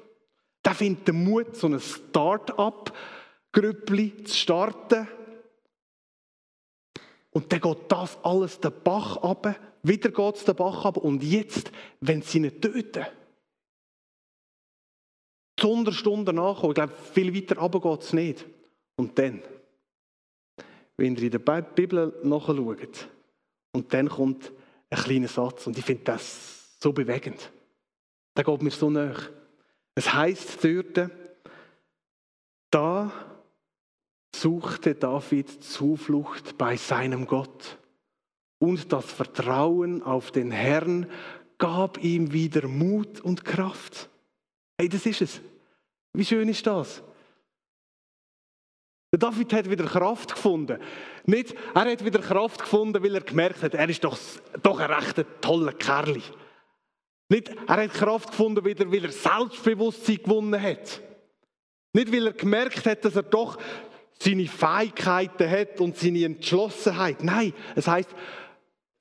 der 0.65 0.75
findet 0.75 1.09
den 1.09 1.25
Mut, 1.25 1.57
so 1.57 1.67
ein 1.67 1.81
Start-up-Grüppli 1.81 4.23
zu 4.25 4.35
starten. 4.35 5.09
Und 7.33 7.53
dann 7.53 7.61
geht 7.61 7.79
das 7.89 8.17
alles 8.25 8.61
den 8.61 8.73
Bach 8.85 9.17
ab, 9.19 9.61
wieder 9.83 10.11
geht 10.11 10.37
es 10.37 10.45
den 10.45 10.55
Bach 10.55 10.85
ab 10.85 10.97
und 10.97 11.25
jetzt, 11.25 11.73
wenn 12.01 12.23
sie 12.23 12.39
ihn 12.39 12.61
töten, 12.61 13.07
die 15.59 15.63
Sonderstunde 15.63 16.33
nachkommen, 16.33 16.71
ich 16.71 16.77
glaube, 16.77 16.95
viel 17.13 17.35
weiter 17.35 17.59
runter 17.59 17.81
geht 17.81 18.03
es 18.03 18.13
nicht. 18.13 18.47
Und 18.97 19.19
dann, 19.19 19.43
wenn 20.97 21.17
ihr 21.17 21.25
in 21.25 21.33
der 21.33 21.63
Bibel 21.63 22.15
nachschaut, 22.23 23.09
und 23.75 23.93
dann 23.93 24.09
kommt 24.09 24.53
ein 24.89 24.99
kleiner 24.99 25.29
Satz 25.29 25.67
und 25.67 25.77
ich 25.77 25.85
finde 25.85 26.05
das 26.05 26.79
so 26.81 26.93
bewegend. 26.93 27.53
Der 28.37 28.45
geht 28.45 28.63
mir 28.63 28.71
so 28.71 28.89
nach. 28.89 29.31
Es 29.95 30.13
heißt 30.13 30.65
dort, 30.65 31.11
da 32.71 33.13
suchte 34.35 34.95
David 34.95 35.63
Zuflucht 35.63 36.57
bei 36.57 36.77
seinem 36.77 37.27
Gott 37.27 37.79
und 38.59 38.93
das 38.93 39.05
Vertrauen 39.05 40.03
auf 40.03 40.31
den 40.31 40.51
Herrn 40.51 41.11
gab 41.59 42.03
ihm 42.03 42.33
wieder 42.33 42.67
Mut 42.67 43.21
und 43.21 43.45
Kraft. 43.45 44.09
Hey, 44.79 44.89
das 44.89 45.07
ist 45.07 45.23
es. 45.23 45.41
Wie 46.13 46.25
schön 46.25 46.49
ist 46.49 46.67
das? 46.67 47.03
Der 49.15 49.31
David 49.31 49.53
hat 49.53 49.71
wieder 49.71 49.85
Kraft 49.85 50.35
gefunden. 50.35 50.77
Nicht, 51.25 51.55
er 51.73 51.85
hat 51.85 52.05
wieder 52.05 52.19
Kraft 52.19 52.59
gefunden, 52.59 53.01
weil 53.01 53.15
er 53.15 53.21
gemerkt 53.21 53.63
hat, 53.63 53.73
er 53.73 53.89
ist 53.89 54.03
doch, 54.03 54.19
doch 54.61 54.81
ein 54.81 54.91
recht 54.91 55.25
toller 55.41 55.73
Kerl. 55.73 56.21
Nicht, 57.29 57.49
er 57.69 57.77
hat 57.77 57.95
Kraft 57.95 58.31
gefunden, 58.31 58.65
wieder, 58.65 58.91
weil 58.91 59.05
er 59.05 59.13
Selbstbewusstsein 59.13 60.17
gewonnen 60.17 60.61
hat. 60.61 61.01
Nicht, 61.93 62.13
weil 62.13 62.27
er 62.27 62.33
gemerkt 62.33 62.85
hat, 62.87 63.05
dass 63.05 63.15
er 63.15 63.23
doch 63.23 63.57
seine 64.19 64.49
Fähigkeiten 64.49 65.49
hat 65.49 65.81
und 65.81 65.97
seine 65.97 66.25
Entschlossenheit. 66.25 67.23
Nein, 67.23 67.55
es 67.77 67.87
heißt, 67.87 68.11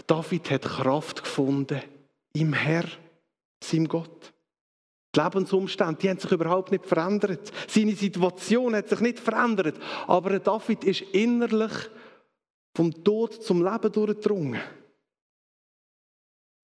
David 0.06 0.52
hat 0.52 0.62
Kraft 0.62 1.24
gefunden 1.24 1.82
im 2.34 2.54
Herr, 2.54 2.86
seinem 3.64 3.88
Gott. 3.88 4.33
Die 5.16 5.20
Lebensumstände, 5.20 5.96
die 5.96 6.10
haben 6.10 6.20
sich 6.20 6.32
überhaupt 6.32 6.72
nicht 6.72 6.86
verändert. 6.86 7.52
Seine 7.68 7.96
Situation 7.96 8.76
hat 8.76 8.90
sich 8.90 9.00
nicht 9.00 9.20
verändert. 9.20 9.80
Aber 10.08 10.40
David 10.40 10.84
ist 10.84 11.02
innerlich 11.02 11.72
vom 12.76 13.04
Tod 13.04 13.44
zum 13.44 13.64
Leben 13.64 13.92
durchgedrungen. 13.92 14.60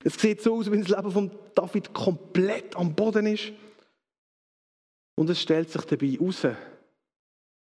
Es 0.03 0.15
sieht 0.15 0.41
so 0.41 0.55
aus, 0.55 0.71
wie 0.71 0.79
das 0.79 0.87
Leben 0.87 1.11
von 1.11 1.31
David 1.53 1.93
komplett 1.93 2.75
am 2.75 2.95
Boden 2.95 3.27
ist. 3.27 3.51
Und 5.15 5.29
es 5.29 5.41
stellt 5.41 5.69
sich 5.69 5.83
dabei 5.83 6.07
heraus, 6.07 6.47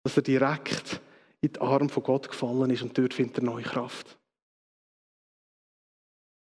dass 0.03 0.17
er 0.17 0.23
direkt 0.23 0.99
in 1.41 1.53
die 1.53 1.61
Arme 1.61 1.89
von 1.89 2.03
Gott 2.03 2.27
gefallen 2.27 2.71
ist 2.71 2.81
und 2.81 2.97
dort 2.97 3.13
findet 3.13 3.37
er 3.37 3.43
neue 3.43 3.63
Kraft. 3.63 4.17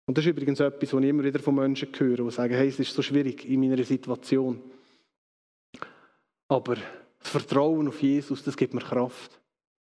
Und 0.06 0.18
das 0.18 0.24
ist 0.24 0.30
übrigens 0.30 0.60
etwas, 0.60 0.92
was 0.92 1.02
ich 1.02 1.08
immer 1.08 1.24
wieder 1.24 1.38
von 1.38 1.54
Menschen 1.54 1.88
höre, 1.96 2.24
die 2.24 2.30
sagen, 2.30 2.54
hey, 2.54 2.68
es 2.68 2.78
ist 2.78 2.92
so 2.92 3.02
schwierig 3.02 3.48
in 3.48 3.60
meiner 3.60 3.82
Situation. 3.82 4.60
Aber 6.48 6.76
das 7.18 7.30
Vertrauen 7.30 7.88
auf 7.88 8.02
Jesus, 8.02 8.42
das 8.42 8.56
gibt 8.56 8.74
mir 8.74 8.82
Kraft. 8.82 9.40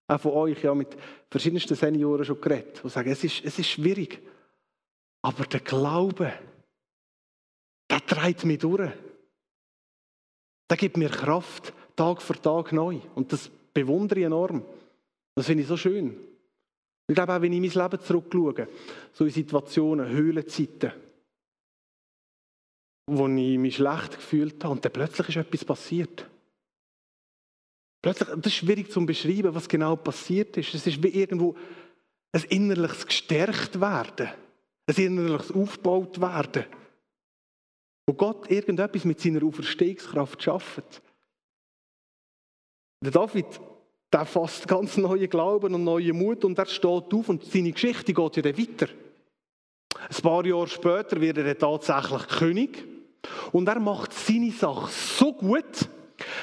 Auch 0.08 0.22
von 0.22 0.32
euch, 0.34 0.64
ja, 0.64 0.76
mit 0.76 0.90
verschiedensten 1.30 1.76
Senioren 1.76 2.26
schon 2.26 2.40
geredet, 2.40 2.82
die 2.84 2.90
sagen, 2.90 3.12
es 3.12 3.24
ist, 3.24 3.44
es 3.44 3.58
ist 3.58 3.70
schwierig. 3.70 4.22
Aber 5.24 5.46
der 5.46 5.62
Glaube, 5.62 6.34
der 7.90 8.06
treibt 8.06 8.46
mich 8.46 8.60
durch. 8.60 8.92
Der 10.70 10.78
gibt 10.78 10.98
mir 10.98 11.10
Kraft, 11.10 11.74
Tag 11.96 12.22
für 12.22 12.40
Tag 12.40 12.72
neu. 12.72 13.00
Und 13.16 13.34
das 13.34 13.50
bewundere 13.74 14.20
ich 14.20 14.26
enorm. 14.26 14.64
Das 15.36 15.48
finde 15.48 15.64
ich 15.64 15.68
so 15.68 15.78
schön. 15.78 16.16
Ich 17.12 17.16
glaube 17.16 17.36
auch, 17.36 17.42
wenn 17.42 17.52
ich 17.52 17.76
mein 17.76 17.84
Leben 17.84 18.02
zurückschaue, 18.02 18.70
so 19.12 19.26
in 19.26 19.32
Situationen, 19.32 20.08
Höhlenzeiten, 20.08 20.94
wo 23.06 23.28
ich 23.28 23.58
mich 23.58 23.76
schlecht 23.76 24.14
gefühlt 24.14 24.64
habe 24.64 24.76
und 24.76 24.86
dann 24.86 24.94
plötzlich 24.94 25.28
ist 25.28 25.36
etwas 25.36 25.66
passiert. 25.66 26.26
Plötzlich, 28.02 28.30
das 28.30 28.46
ist 28.46 28.54
schwierig 28.54 28.90
zu 28.90 29.06
beschreiben, 29.06 29.54
was 29.54 29.68
genau 29.68 29.98
passiert 29.98 30.56
ist. 30.56 30.74
Es 30.74 30.88
ist 30.88 31.04
wie 31.04 31.10
irgendwo 31.10 31.54
ein 32.32 32.44
innerliches 32.44 33.06
gestärkt 33.06 33.82
werden, 33.82 34.30
ein 34.88 34.96
innerliches 34.96 35.52
aufgebaut 35.52 36.22
werden, 36.22 36.64
wo 38.08 38.14
Gott 38.14 38.50
irgendetwas 38.50 39.04
mit 39.04 39.20
seiner 39.20 39.44
Auferstehungskraft 39.44 40.42
schafft. 40.42 41.02
Der 43.04 43.12
David 43.12 43.48
der 44.12 44.26
fasst 44.26 44.68
ganz 44.68 44.98
neuen 44.98 45.30
Glauben 45.30 45.74
und 45.74 45.84
neuen 45.84 46.18
Mut 46.18 46.44
und 46.44 46.58
er 46.58 46.66
steht 46.66 47.14
auf 47.14 47.30
und 47.30 47.46
seine 47.46 47.72
Geschichte 47.72 48.14
geht 48.14 48.36
ja 48.36 48.42
dann 48.42 48.58
weiter. 48.58 48.88
Ein 50.10 50.22
paar 50.22 50.46
Jahre 50.46 50.68
später 50.68 51.22
wird 51.22 51.38
er 51.38 51.58
tatsächlich 51.58 52.28
König 52.28 52.84
und 53.52 53.68
er 53.68 53.80
macht 53.80 54.14
seine 54.14 54.52
Sache 54.52 54.90
so 54.92 55.34
gut, 55.34 55.90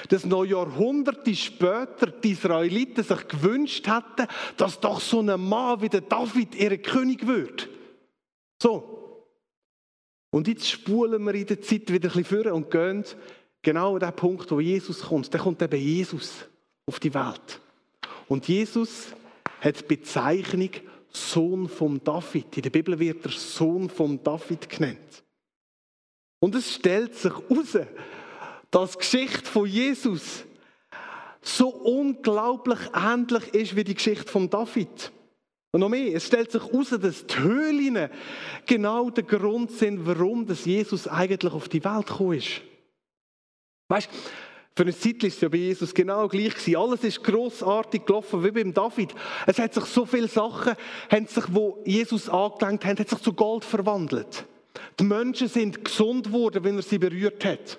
dass 0.08 0.24
noch 0.24 0.44
Jahrhunderte 0.44 1.34
später 1.34 2.06
die 2.06 2.32
Israeliten 2.32 3.04
sich 3.04 3.28
gewünscht 3.28 3.86
hätten, 3.86 4.28
dass 4.56 4.80
doch 4.80 5.00
so 5.00 5.20
ein 5.20 5.48
Mann 5.48 5.80
wie 5.82 5.88
der 5.88 6.00
David 6.00 6.54
ihr 6.54 6.76
König 6.78 7.26
wird. 7.26 7.68
So. 8.62 9.24
Und 10.30 10.48
jetzt 10.48 10.68
spulen 10.68 11.22
wir 11.24 11.34
in 11.34 11.46
der 11.46 11.60
Zeit 11.60 11.90
wieder 11.92 12.08
ein 12.08 12.22
bisschen 12.22 12.42
vor 12.44 12.52
und 12.52 12.70
gehen 12.70 13.04
genau 13.62 13.94
an 13.94 14.00
den 14.00 14.12
Punkt, 14.12 14.50
wo 14.50 14.60
Jesus 14.60 15.02
kommt. 15.02 15.32
Dann 15.32 15.40
kommt 15.40 15.62
eben 15.62 15.80
Jesus 15.80 16.46
auf 16.88 16.98
die 16.98 17.12
Welt. 17.12 17.60
Und 18.26 18.48
Jesus 18.48 19.08
hat 19.60 19.78
die 19.78 19.96
Bezeichnung 19.96 20.70
Sohn 21.10 21.68
von 21.68 22.02
David. 22.02 22.56
In 22.56 22.62
der 22.62 22.70
Bibel 22.70 22.98
wird 22.98 23.24
er 23.24 23.32
Sohn 23.32 23.88
von 23.90 24.22
David 24.22 24.68
genannt. 24.68 25.22
Und 26.40 26.54
es 26.54 26.74
stellt 26.74 27.14
sich 27.14 27.32
heraus, 27.32 27.78
dass 28.70 28.92
die 28.92 28.98
Geschichte 28.98 29.44
von 29.44 29.66
Jesus 29.66 30.44
so 31.42 31.68
unglaublich 31.68 32.78
ähnlich 32.94 33.54
ist 33.54 33.76
wie 33.76 33.84
die 33.84 33.94
Geschichte 33.94 34.30
von 34.30 34.48
David. 34.48 35.12
Und 35.72 35.80
noch 35.80 35.88
mehr, 35.88 36.14
es 36.14 36.26
stellt 36.26 36.50
sich 36.50 36.62
heraus, 36.62 36.90
dass 36.90 37.26
die 37.26 37.38
Höhlen 37.38 38.10
genau 38.66 39.10
der 39.10 39.24
Grund 39.24 39.70
sind, 39.72 40.06
warum 40.06 40.46
Jesus 40.46 41.06
eigentlich 41.06 41.52
auf 41.52 41.68
die 41.68 41.84
Welt 41.84 42.06
gekommen 42.06 42.38
ist. 42.38 42.62
Weißt 43.88 44.08
für 44.78 44.84
eine 44.84 44.96
Zeit 44.96 45.20
war 45.24 45.28
es 45.28 45.40
ja 45.40 45.48
bei 45.48 45.56
Jesus 45.56 45.92
genau 45.92 46.28
gleich. 46.28 46.54
Gewesen. 46.54 46.76
Alles 46.76 47.02
ist 47.02 47.24
grossartig 47.24 48.06
gelaufen, 48.06 48.44
wie 48.44 48.52
beim 48.52 48.72
David. 48.72 49.12
Es 49.44 49.58
hat 49.58 49.74
sich 49.74 49.84
so 49.86 50.06
viele 50.06 50.28
Sachen, 50.28 50.74
haben 51.10 51.26
sich, 51.26 51.44
wo 51.48 51.82
Jesus 51.84 52.28
angelenkt 52.28 52.84
hat, 52.84 53.00
hat 53.00 53.08
sich 53.08 53.18
zu 53.18 53.32
Gold 53.32 53.64
verwandelt. 53.64 54.44
Die 55.00 55.02
Menschen 55.02 55.48
sind 55.48 55.84
gesund 55.84 56.26
geworden, 56.26 56.62
wenn 56.62 56.76
er 56.76 56.82
sie 56.82 56.98
berührt 56.98 57.44
hat. 57.44 57.76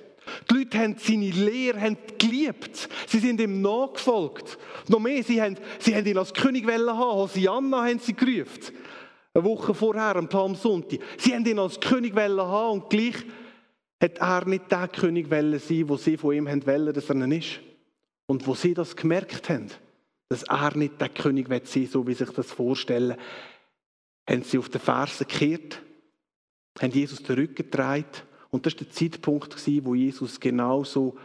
Die 0.51 0.55
Leute 0.55 0.77
haben 0.77 0.97
seine 0.99 1.29
Lehre 1.29 1.79
haben 1.79 1.97
geliebt. 2.17 2.89
Sie 3.07 3.19
sind 3.19 3.39
ihm 3.39 3.61
nachgefolgt. 3.61 4.57
Noch 4.89 4.99
mehr, 4.99 5.23
sie 5.23 5.41
haben, 5.41 5.55
sie 5.79 5.95
haben 5.95 6.05
ihn 6.05 6.17
als 6.17 6.33
König 6.33 6.67
haben. 6.67 6.99
Hosianna 6.99 7.85
haben 7.85 7.99
sie 7.99 8.13
gerufen. 8.13 8.75
Eine 9.33 9.45
Woche 9.45 9.73
vorher, 9.73 10.17
am 10.17 10.27
Palmsonntag. 10.27 10.99
Sie 11.17 11.33
haben 11.33 11.45
ihn 11.45 11.59
als 11.59 11.79
König 11.79 12.13
haben 12.13 12.81
und 12.81 12.89
gleich 12.89 13.15
hat 14.01 14.17
er 14.19 14.45
nicht 14.45 14.71
der 14.71 14.87
König 14.87 15.27
sein 15.29 15.89
wo 15.89 15.97
sie 15.97 16.17
von 16.17 16.33
ihm 16.33 16.47
wollen, 16.47 16.93
dass 16.93 17.09
er 17.09 17.31
ist. 17.31 17.59
Und 18.27 18.47
wo 18.47 18.55
sie 18.55 18.73
das 18.73 18.95
gemerkt 18.95 19.49
haben, 19.49 19.69
dass 20.29 20.43
er 20.43 20.77
nicht 20.77 21.01
der 21.01 21.09
König 21.09 21.47
sein 21.49 21.61
will, 21.73 21.87
so 21.87 22.07
wie 22.07 22.13
sich 22.13 22.29
das 22.29 22.51
vorstellen, 22.51 23.17
haben 24.29 24.43
sie 24.43 24.59
auf 24.59 24.69
den 24.69 24.81
Fersen 24.81 25.27
gekehrt, 25.27 25.81
haben 26.79 26.91
Jesus 26.91 27.23
den 27.23 27.35
Rücken 27.35 27.55
gedreht 27.55 28.23
und 28.51 28.65
das 28.65 28.73
war 28.73 28.79
der 28.79 28.91
Zeitpunkt, 28.91 29.55
wo 29.83 29.95
Jesus 29.95 30.39
genauso 30.39 31.17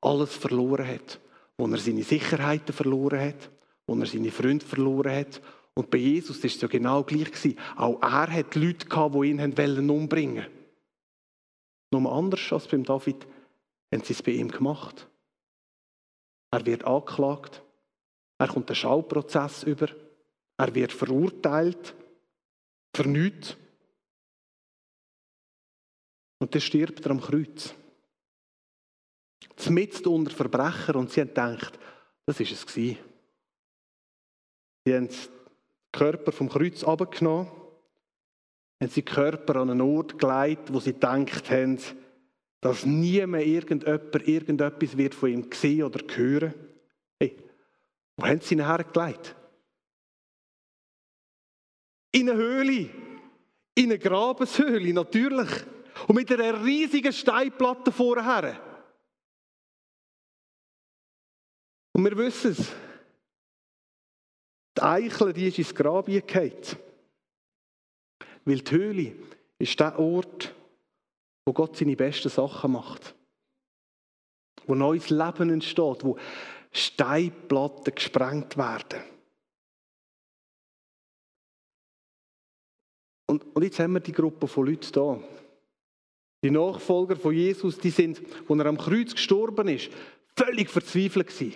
alles 0.00 0.34
verloren 0.34 0.86
hat. 0.86 1.20
Wo 1.56 1.66
er 1.66 1.78
seine 1.78 2.02
Sicherheiten 2.02 2.72
verloren 2.72 3.20
hat, 3.20 3.50
wo 3.86 3.94
er 3.94 4.06
seine 4.06 4.30
Freunde 4.30 4.64
verloren 4.64 5.14
hat. 5.14 5.40
Und 5.74 5.90
bei 5.90 5.98
Jesus 5.98 6.38
ist 6.38 6.56
es 6.56 6.60
ja 6.60 6.68
genau 6.68 7.02
gleich. 7.04 7.28
Auch 7.76 8.00
er 8.02 8.32
hat 8.32 8.54
Leute 8.54 8.86
die 8.88 9.28
ihn 9.28 9.90
umbringen 9.90 10.44
wollten. 10.44 10.61
Nur 11.92 12.10
anders 12.10 12.52
als 12.52 12.66
beim 12.66 12.84
David 12.84 13.26
haben 13.92 14.02
sie 14.02 14.14
es 14.14 14.22
bei 14.22 14.32
ihm 14.32 14.48
gemacht. 14.48 15.06
Er 16.50 16.64
wird 16.64 16.84
angeklagt. 16.84 17.62
Er 18.38 18.48
kommt 18.48 18.70
einen 18.70 18.76
Schauprozess 18.76 19.62
über. 19.62 19.88
Er 20.56 20.74
wird 20.74 20.92
verurteilt. 20.92 21.94
Für. 22.96 23.04
Und 23.04 23.56
dann 26.54 26.60
stirbt 26.60 27.04
er 27.04 27.12
am 27.12 27.20
Kreuz. 27.20 27.74
Zumindest 29.56 30.06
unter 30.06 30.30
Verbrecher 30.30 30.96
und 30.96 31.10
sie 31.10 31.20
haben 31.20 31.28
gedacht, 31.28 31.78
das 32.26 32.40
ist 32.40 32.52
es. 32.52 32.62
Sie 32.72 32.96
haben 34.88 35.08
den 35.08 35.10
Körper 35.92 36.32
vom 36.32 36.48
Kreuz 36.48 36.84
abgenommen, 36.84 37.50
haben 38.82 38.90
sie 38.90 39.02
Körper 39.02 39.56
an 39.56 39.70
einen 39.70 39.80
Ort 39.80 40.18
gelegt, 40.18 40.72
wo 40.72 40.80
sie 40.80 40.92
gedacht 40.92 41.48
haben, 41.50 41.78
dass 42.60 42.84
niemand 42.84 43.44
irgendjemand 43.44 44.28
irgendetwas 44.28 44.96
wird 44.96 45.14
von 45.14 45.30
ihm 45.30 45.52
sehen 45.52 45.84
oder 45.84 46.00
hören. 46.16 46.52
Hey, 47.20 47.36
wo 48.16 48.26
haben 48.26 48.40
sie 48.40 48.56
ihn 48.56 48.66
hergelegt? 48.66 49.36
In 52.10 52.28
eine 52.28 52.38
Höhle, 52.38 52.90
in 53.76 53.84
eine 53.84 53.98
Grabeshöhle, 54.00 54.92
natürlich. 54.92 55.50
Und 56.08 56.16
mit 56.16 56.32
einer 56.32 56.64
riesigen 56.64 57.12
Steinplatte 57.12 57.92
vorher. 57.92 58.60
Und 61.92 62.04
wir 62.04 62.16
wissen 62.16 62.50
es. 62.50 62.72
Die 64.76 64.82
Eichel, 64.82 65.32
die 65.32 65.46
ist 65.46 65.58
ins 65.58 65.74
Grab 65.74 66.06
gefallen. 66.06 66.91
Weil 68.44 68.60
die 68.60 68.70
Höhle 68.70 69.16
ist 69.58 69.78
der 69.78 69.98
Ort, 69.98 70.54
wo 71.44 71.52
Gott 71.52 71.76
seine 71.76 71.96
besten 71.96 72.28
Sachen 72.28 72.72
macht. 72.72 73.14
Wo 74.66 74.74
neues 74.74 75.10
Leben 75.10 75.50
entsteht, 75.50 76.04
wo 76.04 76.18
Steinplatten 76.72 77.94
gesprengt 77.94 78.56
werden. 78.56 79.02
Und, 83.26 83.44
und 83.54 83.62
jetzt 83.62 83.78
haben 83.78 83.94
wir 83.94 84.00
die 84.00 84.12
Gruppe 84.12 84.46
von 84.46 84.66
Leuten 84.66 84.92
da. 84.92 85.18
Die 86.44 86.50
Nachfolger 86.50 87.16
von 87.16 87.34
Jesus, 87.34 87.78
die 87.78 87.90
sind, 87.90 88.20
als 88.48 88.58
er 88.58 88.66
am 88.66 88.76
Kreuz 88.76 89.12
gestorben 89.12 89.68
ist, 89.68 89.90
völlig 90.36 90.68
verzweifelt 90.68 91.28
gewesen. 91.28 91.54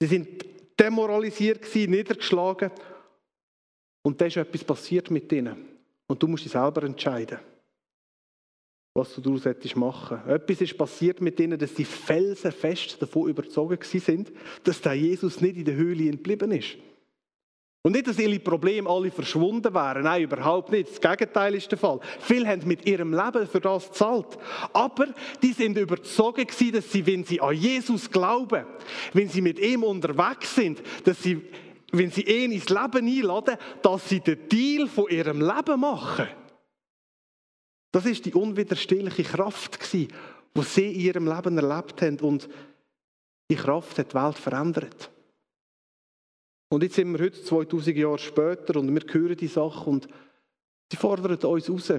Sie 0.00 0.06
sind 0.06 0.44
demoralisiert 0.78 1.62
gewesen, 1.62 1.90
niedergeschlagen. 1.90 2.70
Und 4.02 4.20
da 4.20 4.26
ist 4.26 4.36
etwas 4.36 4.64
passiert 4.64 5.10
mit 5.10 5.32
ihnen. 5.32 5.73
Und 6.14 6.22
du 6.22 6.28
musst 6.28 6.44
dich 6.44 6.52
selber 6.52 6.84
entscheiden, 6.84 7.40
was 8.96 9.12
du 9.16 9.20
daraus 9.20 9.46
hättest 9.46 9.74
machen. 9.74 10.20
Etwas 10.28 10.60
ist 10.60 10.78
passiert 10.78 11.20
mit 11.20 11.40
ihnen, 11.40 11.58
dass 11.58 11.74
sie 11.74 11.84
felsenfest 11.84 13.02
davon 13.02 13.28
überzogen 13.28 13.80
sind, 13.82 14.30
dass 14.62 14.80
der 14.80 14.94
Jesus 14.94 15.40
nicht 15.40 15.56
in 15.56 15.64
der 15.64 15.74
Höhle 15.74 16.08
geblieben 16.12 16.52
ist. 16.52 16.76
Und 17.82 17.94
nicht, 17.94 18.06
dass 18.06 18.20
ihre 18.20 18.38
Probleme 18.38 18.88
alle 18.88 19.10
verschwunden 19.10 19.74
wären. 19.74 20.04
Nein, 20.04 20.22
überhaupt 20.22 20.70
nicht. 20.70 20.88
Das 20.88 21.00
Gegenteil 21.00 21.56
ist 21.56 21.72
der 21.72 21.78
Fall. 21.78 21.98
Viele 22.20 22.46
haben 22.46 22.64
mit 22.68 22.86
ihrem 22.86 23.12
Leben 23.12 23.48
für 23.48 23.60
das 23.60 23.88
gezahlt. 23.88 24.38
Aber 24.72 25.08
die 25.42 25.52
sind 25.52 25.76
überzeugt 25.76 26.38
dass 26.72 26.92
sie, 26.92 27.06
wenn 27.06 27.24
sie 27.24 27.40
an 27.40 27.56
Jesus 27.56 28.08
glauben, 28.08 28.66
wenn 29.14 29.28
sie 29.28 29.42
mit 29.42 29.58
ihm 29.58 29.82
unterwegs 29.82 30.54
sind, 30.54 30.80
dass 31.02 31.20
sie, 31.20 31.42
wenn 31.98 32.10
sie 32.10 32.22
ihn 32.22 32.52
ins 32.52 32.68
Leben 32.68 33.06
einladen, 33.06 33.56
dass 33.82 34.08
sie 34.08 34.20
den 34.20 34.48
Deal 34.48 34.88
von 34.88 35.08
ihrem 35.08 35.40
Leben 35.40 35.80
machen. 35.80 36.28
Das 37.92 38.06
ist 38.06 38.24
die 38.24 38.34
unwiderstehliche 38.34 39.22
Kraft 39.22 39.78
die 39.92 40.08
sie 40.62 40.92
in 40.92 41.00
ihrem 41.00 41.28
Leben 41.28 41.58
erlebt 41.58 42.02
haben. 42.02 42.18
Und 42.20 42.48
die 43.50 43.56
Kraft 43.56 43.98
hat 43.98 44.12
die 44.12 44.16
Welt 44.16 44.38
verändert. 44.38 45.10
Und 46.70 46.82
jetzt 46.82 46.96
sind 46.96 47.12
wir 47.12 47.24
heute 47.24 47.42
2000 47.42 47.96
Jahre 47.96 48.18
später 48.18 48.80
und 48.80 48.92
wir 48.92 49.02
hören 49.12 49.36
die 49.36 49.46
Sache 49.46 49.88
und 49.88 50.08
sie 50.90 50.96
fordern 50.96 51.36
uns 51.36 51.68
raus. 51.70 51.92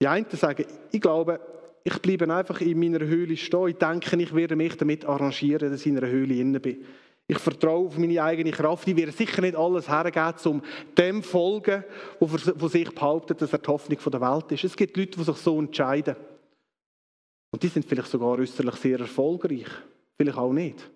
Die 0.00 0.06
einen 0.06 0.30
sagen, 0.30 0.64
ich 0.90 1.00
glaube, 1.00 1.40
ich 1.84 1.98
bleibe 1.98 2.32
einfach 2.32 2.60
in 2.60 2.78
meiner 2.78 3.00
Höhle 3.00 3.36
stehen. 3.36 3.68
Ich 3.68 3.76
denke, 3.76 4.16
ich 4.16 4.34
werde 4.34 4.56
mich 4.56 4.76
damit 4.76 5.04
arrangieren, 5.04 5.70
dass 5.70 5.80
ich 5.80 5.88
in 5.88 5.98
einer 5.98 6.08
Höhle 6.08 6.34
inne 6.34 6.60
bin. 6.60 6.84
Ich 7.30 7.38
vertraue 7.38 7.88
auf 7.88 7.98
meine 7.98 8.22
eigene 8.22 8.50
Kraft. 8.50 8.88
Ich 8.88 8.96
werde 8.96 9.12
sicher 9.12 9.42
nicht 9.42 9.54
alles 9.54 9.86
hergeben, 9.86 10.34
um 10.46 10.62
dem 10.96 11.22
folgen, 11.22 11.84
von 12.18 12.68
sich 12.70 12.90
behauptet, 12.90 13.42
dass 13.42 13.52
er 13.52 13.58
die 13.58 13.68
Hoffnung 13.68 13.98
der 13.98 14.20
Welt 14.22 14.50
ist. 14.52 14.64
Es 14.64 14.74
gibt 14.74 14.96
Leute, 14.96 15.18
die 15.18 15.24
sich 15.24 15.36
so 15.36 15.58
entscheiden. 15.58 16.16
Und 17.52 17.62
die 17.62 17.68
sind 17.68 17.84
vielleicht 17.84 18.08
sogar 18.08 18.38
äußerlich 18.38 18.76
sehr 18.76 18.98
erfolgreich. 19.00 19.68
Vielleicht 20.16 20.38
auch 20.38 20.52
nicht. 20.52 20.90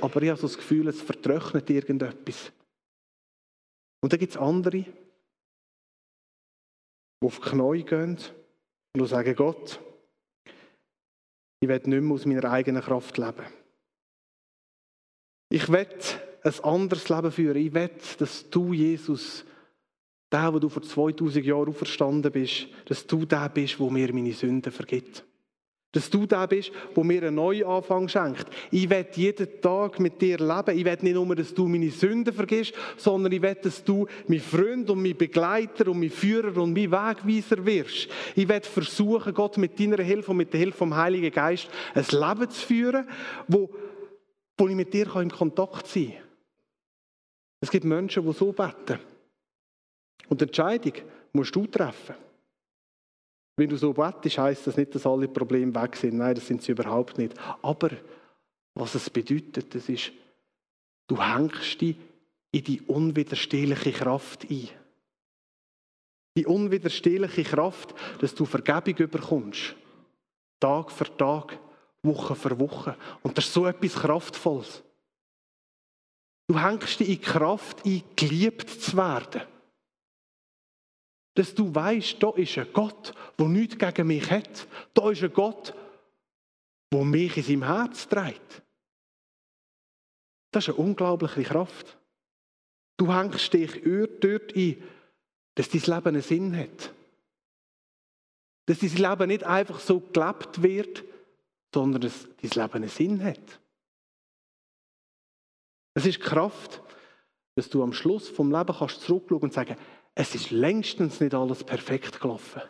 Aber 0.00 0.20
ich 0.20 0.30
habe 0.30 0.40
so 0.40 0.48
das 0.48 0.56
Gefühl, 0.56 0.88
es 0.88 1.00
vertrocknet 1.00 1.70
irgendetwas. 1.70 2.52
Und 4.02 4.12
dann 4.12 4.18
gibt 4.18 4.32
es 4.32 4.38
andere, 4.38 4.78
die 4.82 4.86
auf 7.24 7.38
die 7.38 7.50
Knie 7.50 7.84
gehen 7.84 8.18
und 8.96 9.06
sagen, 9.06 9.34
Gott, 9.36 9.80
ich 11.60 11.68
will 11.68 11.80
nicht 11.84 11.86
mehr 11.86 12.14
aus 12.14 12.26
meiner 12.26 12.50
eigenen 12.50 12.82
Kraft 12.82 13.16
leben. 13.16 13.46
Ich 15.56 15.70
will 15.70 15.86
ein 16.42 16.64
anderes 16.64 17.08
Leben 17.08 17.32
führen. 17.32 17.56
Ich 17.56 17.72
will, 17.72 17.90
dass 18.18 18.50
du, 18.50 18.74
Jesus, 18.74 19.42
der, 20.30 20.52
wo 20.52 20.58
du 20.58 20.68
vor 20.68 20.82
2000 20.82 21.46
Jahren 21.46 21.70
auferstanden 21.70 22.30
bist, 22.30 22.66
dass 22.84 23.06
du 23.06 23.24
der 23.24 23.48
bist, 23.48 23.80
wo 23.80 23.88
mir 23.88 24.12
meine 24.12 24.34
Sünden 24.34 24.70
vergibt. 24.70 25.24
Dass 25.92 26.10
du 26.10 26.26
der 26.26 26.46
bist, 26.46 26.72
wo 26.94 27.02
mir 27.02 27.22
einen 27.22 27.36
Neuanfang 27.36 28.06
schenkt. 28.06 28.44
Ich 28.70 28.90
will 28.90 29.06
jeden 29.14 29.62
Tag 29.62 29.98
mit 29.98 30.20
dir 30.20 30.36
leben. 30.36 30.76
Ich 30.78 30.84
will 30.84 30.98
nicht 31.00 31.14
nur, 31.14 31.34
dass 31.34 31.54
du 31.54 31.66
meine 31.66 31.90
Sünden 31.90 32.34
vergisst, 32.34 32.74
sondern 32.98 33.32
ich 33.32 33.40
will, 33.40 33.54
dass 33.54 33.82
du 33.82 34.06
mein 34.28 34.40
Freund 34.40 34.90
und 34.90 35.02
mein 35.02 35.16
Begleiter 35.16 35.88
und 35.88 36.00
mein 36.00 36.10
Führer 36.10 36.54
und 36.60 36.74
mein 36.74 36.92
Wegweiser 36.92 37.64
wirst. 37.64 38.08
Ich 38.34 38.46
will 38.46 38.60
versuchen, 38.60 39.32
Gott 39.32 39.56
mit 39.56 39.80
deiner 39.80 40.02
Hilfe 40.02 40.32
und 40.32 40.36
mit 40.36 40.52
der 40.52 40.60
Hilfe 40.60 40.76
vom 40.76 40.94
Heiligen 40.94 41.32
Geist 41.32 41.70
ein 41.94 42.04
Leben 42.10 42.50
zu 42.50 42.66
führen, 42.66 43.08
wo, 43.48 43.70
wo 44.56 44.68
ich 44.68 44.74
mit 44.74 44.92
dir 44.92 45.14
in 45.16 45.30
Kontakt 45.30 45.86
sein 45.86 46.12
kann. 46.12 46.22
Es 47.60 47.70
gibt 47.70 47.84
Menschen, 47.84 48.24
die 48.24 48.32
so 48.32 48.52
beten. 48.52 48.98
Und 50.28 50.40
die 50.40 50.44
Entscheidung 50.44 50.92
musst 51.32 51.54
du 51.54 51.66
treffen. 51.66 52.14
Wenn 53.56 53.70
du 53.70 53.76
so 53.76 53.92
bettest, 53.92 54.38
heisst 54.38 54.66
das 54.66 54.76
nicht, 54.76 54.94
dass 54.94 55.06
alle 55.06 55.28
Probleme 55.28 55.74
weg 55.74 55.96
sind. 55.96 56.18
Nein, 56.18 56.34
das 56.34 56.46
sind 56.46 56.62
sie 56.62 56.72
überhaupt 56.72 57.16
nicht. 57.16 57.34
Aber 57.62 57.90
was 58.74 58.94
es 58.94 59.08
bedeutet, 59.08 59.74
das 59.74 59.88
ist, 59.88 60.12
du 61.06 61.22
hängst 61.22 61.80
dich 61.80 61.96
in 62.52 62.64
die 62.64 62.82
unwiderstehliche 62.82 63.92
Kraft 63.92 64.44
ein. 64.50 64.68
Die 66.36 66.44
unwiderstehliche 66.44 67.44
Kraft, 67.44 67.94
dass 68.20 68.34
du 68.34 68.44
Vergebung 68.44 69.08
bekommst. 69.08 69.74
Tag 70.60 70.90
für 70.90 71.16
Tag, 71.16 71.58
Woche 72.06 72.34
für 72.34 72.58
Woche. 72.58 72.96
Und 73.22 73.36
das 73.36 73.46
ist 73.46 73.52
so 73.52 73.66
etwas 73.66 73.94
Kraftvolles. 73.94 74.82
Du 76.48 76.58
hängst 76.58 77.00
dich 77.00 77.08
in 77.08 77.20
Kraft 77.20 77.84
ein, 77.84 78.02
geliebt 78.14 78.70
zu 78.70 78.96
werden 78.96 79.42
dass 81.36 81.54
du 81.54 81.72
weißt, 81.72 82.22
da 82.22 82.30
ist 82.30 82.56
ein 82.56 82.72
Gott, 82.72 83.14
der 83.38 83.48
nichts 83.48 83.78
gegen 83.78 84.06
mich 84.06 84.30
hat. 84.30 84.66
Da 84.94 85.10
ist 85.10 85.22
ein 85.22 85.32
Gott, 85.32 85.74
der 86.90 87.04
mich 87.04 87.36
in 87.36 87.42
seinem 87.42 87.64
Herz 87.64 88.08
trägt. 88.08 88.62
Das 90.50 90.66
ist 90.66 90.74
eine 90.74 90.78
unglaubliche 90.78 91.42
Kraft. 91.42 91.98
Du 92.96 93.12
hängst 93.12 93.52
dich 93.52 93.82
dort 94.20 94.56
ein, 94.56 94.82
dass 95.54 95.68
dein 95.68 95.82
Leben 95.82 96.08
einen 96.08 96.22
Sinn 96.22 96.56
hat. 96.56 96.94
Dass 98.64 98.78
dein 98.78 98.96
Leben 98.96 99.28
nicht 99.28 99.44
einfach 99.44 99.78
so 99.78 100.00
gelebt 100.00 100.62
wird, 100.62 101.04
sondern 101.76 102.00
dass 102.00 102.26
dein 102.40 102.62
Leben 102.62 102.72
einen 102.72 102.88
Sinn 102.88 103.22
hat. 103.22 103.60
Es 105.92 106.06
ist 106.06 106.20
Kraft, 106.20 106.82
dass 107.54 107.68
du 107.68 107.82
am 107.82 107.92
Schluss 107.92 108.30
vom 108.30 108.50
Leben 108.50 108.74
kannst 108.74 109.02
zurückschauen 109.02 109.42
und 109.42 109.52
sagen, 109.52 109.76
es 110.14 110.34
ist 110.34 110.50
längstens 110.50 111.20
nicht 111.20 111.34
alles 111.34 111.62
perfekt 111.64 112.18
gelaufen. 112.18 112.62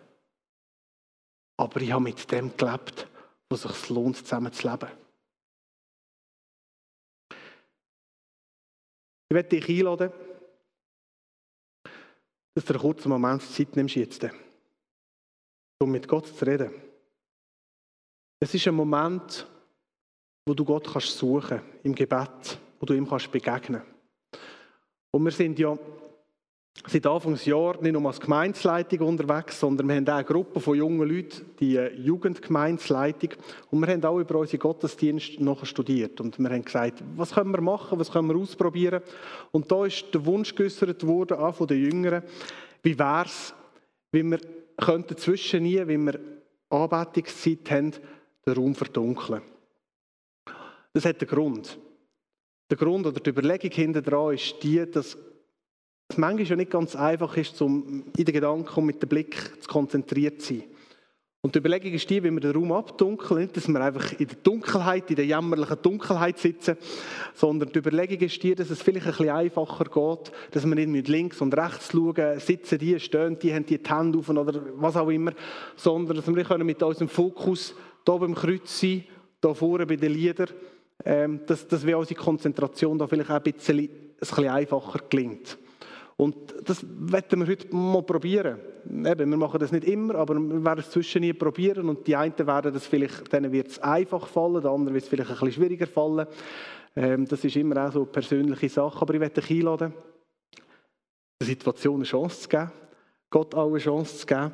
Aber 1.56 1.80
ich 1.80 1.92
habe 1.92 2.02
mit 2.02 2.32
dem 2.32 2.56
gelebt, 2.56 3.06
was 3.48 3.62
sich 3.62 3.90
lohnt, 3.90 4.16
zusammen 4.16 4.52
zu 4.52 4.68
leben. 4.68 4.90
Ich 9.28 9.34
werde 9.34 9.48
dich 9.48 9.68
einladen, 9.68 10.12
dass 12.54 12.64
du 12.64 12.72
einen 12.72 12.82
kurzen 12.82 13.08
Moment 13.08 13.42
Zeit 13.42 13.76
nimmst 13.76 13.94
jetzt, 13.94 14.26
um 15.78 15.92
mit 15.92 16.08
Gott 16.08 16.26
zu 16.26 16.44
reden. 16.44 16.85
Es 18.38 18.52
ist 18.52 18.68
ein 18.68 18.74
Moment, 18.74 19.46
wo 20.44 20.52
du 20.52 20.64
Gott 20.64 20.92
kannst 20.92 21.16
suchen 21.16 21.60
im 21.82 21.94
Gebet, 21.94 22.58
wo 22.78 22.84
du 22.84 22.92
ihm 22.92 23.08
kannst 23.08 23.32
begegnen. 23.32 23.80
Und 25.10 25.24
wir 25.24 25.32
sind 25.32 25.58
ja 25.58 25.76
seit 26.86 27.06
Anfangsjahr 27.06 27.80
nicht 27.80 27.94
nur 27.94 28.06
als 28.06 28.20
Gemeinsleitung 28.20 29.08
unterwegs, 29.08 29.58
sondern 29.58 29.88
wir 29.88 29.96
haben 29.96 30.08
auch 30.08 30.14
eine 30.16 30.24
Gruppe 30.24 30.60
von 30.60 30.76
jungen 30.76 31.08
Leuten, 31.08 31.46
die 31.58 31.76
Jugendgemeinsleitung. 31.76 33.30
Und 33.70 33.80
wir 33.80 33.88
haben 33.94 34.04
auch 34.04 34.18
über 34.18 34.36
unsere 34.36 34.58
Gottesdienste 34.58 35.42
noch 35.42 35.64
studiert. 35.64 36.20
Und 36.20 36.38
wir 36.38 36.50
haben 36.50 36.64
gesagt, 36.64 37.02
was 37.16 37.32
können 37.32 37.52
wir 37.52 37.62
machen, 37.62 37.98
was 37.98 38.12
können 38.12 38.28
wir 38.28 38.36
ausprobieren. 38.36 39.02
Und 39.50 39.72
da 39.72 39.86
ist 39.86 40.12
der 40.12 40.26
Wunsch 40.26 40.54
geäußert 40.54 41.06
worden, 41.06 41.38
auch 41.38 41.54
von 41.54 41.68
den 41.68 41.82
Jüngeren, 41.82 42.22
wie 42.82 42.98
wäre 42.98 43.24
es, 43.24 43.54
wenn 44.12 44.30
wir 44.30 44.40
könnten 44.76 45.16
zwischen 45.16 45.62
nie, 45.62 45.78
wenn 45.86 46.04
wir 46.04 46.20
Anbetungszeit 46.68 47.70
haben, 47.70 47.92
den 48.46 48.54
Raum 48.54 48.74
verdunkeln. 48.74 49.42
Das 50.92 51.04
hat 51.04 51.20
einen 51.20 51.28
Grund. 51.28 51.78
Der 52.70 52.76
Grund 52.76 53.06
oder 53.06 53.20
die 53.20 53.30
Überlegung 53.30 53.70
hinter 53.70 54.02
dran 54.02 54.34
ist 54.34 54.56
die, 54.62 54.84
dass 54.90 55.16
es 56.08 56.18
manchmal 56.18 56.46
ja 56.46 56.56
nicht 56.56 56.70
ganz 56.70 56.94
einfach 56.94 57.36
ist, 57.36 57.60
um 57.60 58.04
in 58.16 58.24
den 58.24 58.34
Gedanken 58.34 58.80
und 58.80 58.86
mit 58.86 59.02
dem 59.02 59.08
Blick 59.08 59.62
zu 59.62 59.68
konzentriert 59.68 60.40
zu 60.40 60.54
sein. 60.54 60.64
Und 61.42 61.54
die 61.54 61.60
Überlegung 61.60 61.92
ist 61.92 62.10
die, 62.10 62.22
wie 62.24 62.30
wir 62.30 62.40
den 62.40 62.56
Raum 62.56 62.72
abdunkeln, 62.72 63.42
nicht, 63.42 63.56
dass 63.56 63.68
wir 63.68 63.80
einfach 63.80 64.18
in 64.18 64.26
der 64.26 64.36
Dunkelheit, 64.42 65.10
in 65.10 65.16
der 65.16 65.26
jämmerlichen 65.26 65.80
Dunkelheit 65.80 66.38
sitzen, 66.38 66.76
sondern 67.34 67.70
die 67.70 67.78
Überlegung 67.78 68.18
ist 68.18 68.42
die, 68.42 68.54
dass 68.54 68.70
es 68.70 68.82
vielleicht 68.82 69.06
ein 69.06 69.12
bisschen 69.12 69.30
einfacher 69.30 69.84
geht, 69.84 70.32
dass 70.50 70.66
wir 70.66 70.74
nicht 70.74 70.88
mit 70.88 71.06
links 71.06 71.40
und 71.40 71.56
rechts 71.56 71.92
schauen, 71.92 72.40
sitzen 72.40 72.78
die, 72.78 72.98
stehen 72.98 73.38
die, 73.38 73.54
haben 73.54 73.64
die, 73.64 73.80
die 73.80 73.90
Hände 73.90 74.18
auf 74.18 74.28
oder 74.28 74.60
was 74.74 74.96
auch 74.96 75.08
immer, 75.08 75.32
sondern 75.76 76.16
dass 76.16 76.26
wir 76.26 76.64
mit 76.64 76.82
unserem 76.82 77.08
Fokus 77.08 77.76
hier 78.08 78.18
beim 78.18 78.34
Kreuz 78.34 78.80
sein, 78.80 79.04
hier 79.42 79.54
vorne 79.54 79.86
bei 79.86 79.96
den 79.96 80.12
Liedern, 80.12 80.48
ähm, 81.04 81.40
dass, 81.46 81.66
dass 81.68 81.86
wir 81.86 81.98
unsere 81.98 82.20
Konzentration 82.20 82.98
da 82.98 83.06
vielleicht 83.06 83.30
auch 83.30 83.36
ein 83.36 83.42
bisschen, 83.42 83.78
ein 83.78 83.88
bisschen 84.18 84.48
einfacher 84.48 85.00
gelingt. 85.08 85.58
Und 86.16 86.54
das 86.64 86.82
werden 86.82 87.40
wir 87.40 87.46
heute 87.46 87.74
mal 87.76 88.02
probieren. 88.02 88.58
Eben, 88.88 89.30
wir 89.30 89.36
machen 89.36 89.60
das 89.60 89.70
nicht 89.70 89.84
immer, 89.84 90.14
aber 90.14 90.34
wir 90.36 90.64
werden 90.64 90.80
es 90.80 90.90
zwischen 90.90 91.20
nie 91.20 91.34
probieren. 91.34 91.90
Und 91.90 92.06
die 92.06 92.16
einen 92.16 92.38
werden 92.38 92.72
das 92.72 92.86
vielleicht, 92.86 93.30
denen 93.32 93.52
wird 93.52 93.68
es 93.68 93.78
einfach 93.80 94.26
fallen, 94.26 94.62
der 94.62 94.70
anderen 94.70 94.94
wird 94.94 95.04
es 95.04 95.10
vielleicht 95.10 95.30
ein 95.30 95.36
bisschen 95.36 95.52
schwieriger 95.52 95.86
fallen. 95.86 96.26
Ähm, 96.94 97.26
das 97.26 97.44
ist 97.44 97.56
immer 97.56 97.86
auch 97.86 97.92
so 97.92 98.00
eine 98.00 98.06
persönliche 98.06 98.68
Sache. 98.70 99.02
Aber 99.02 99.12
ich 99.12 99.20
werde 99.20 99.42
dich 99.42 99.50
einladen, 99.50 99.92
der 101.38 101.46
Situation 101.46 101.96
eine 101.96 102.04
Chance 102.04 102.40
zu 102.40 102.48
geben, 102.48 102.72
Gott 103.28 103.54
auch 103.54 103.68
eine 103.68 103.78
Chance 103.78 104.16
zu 104.16 104.26
geben. 104.26 104.52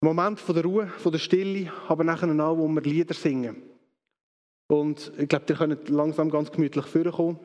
Moment 0.00 0.40
von 0.40 0.54
der 0.54 0.64
Ruhe, 0.64 0.86
von 0.86 1.12
der 1.12 1.18
Stille, 1.18 1.70
aber 1.88 2.04
nachher 2.04 2.28
auch, 2.28 2.56
wo 2.56 2.68
wir 2.68 2.80
Lieder 2.80 3.14
singen. 3.14 3.62
Und 4.66 5.12
ich 5.18 5.28
glaube, 5.28 5.44
ihr 5.48 5.56
könnt 5.56 5.88
langsam 5.88 6.30
ganz 6.30 6.50
gemütlich 6.50 6.86
vorkommen. 6.86 7.38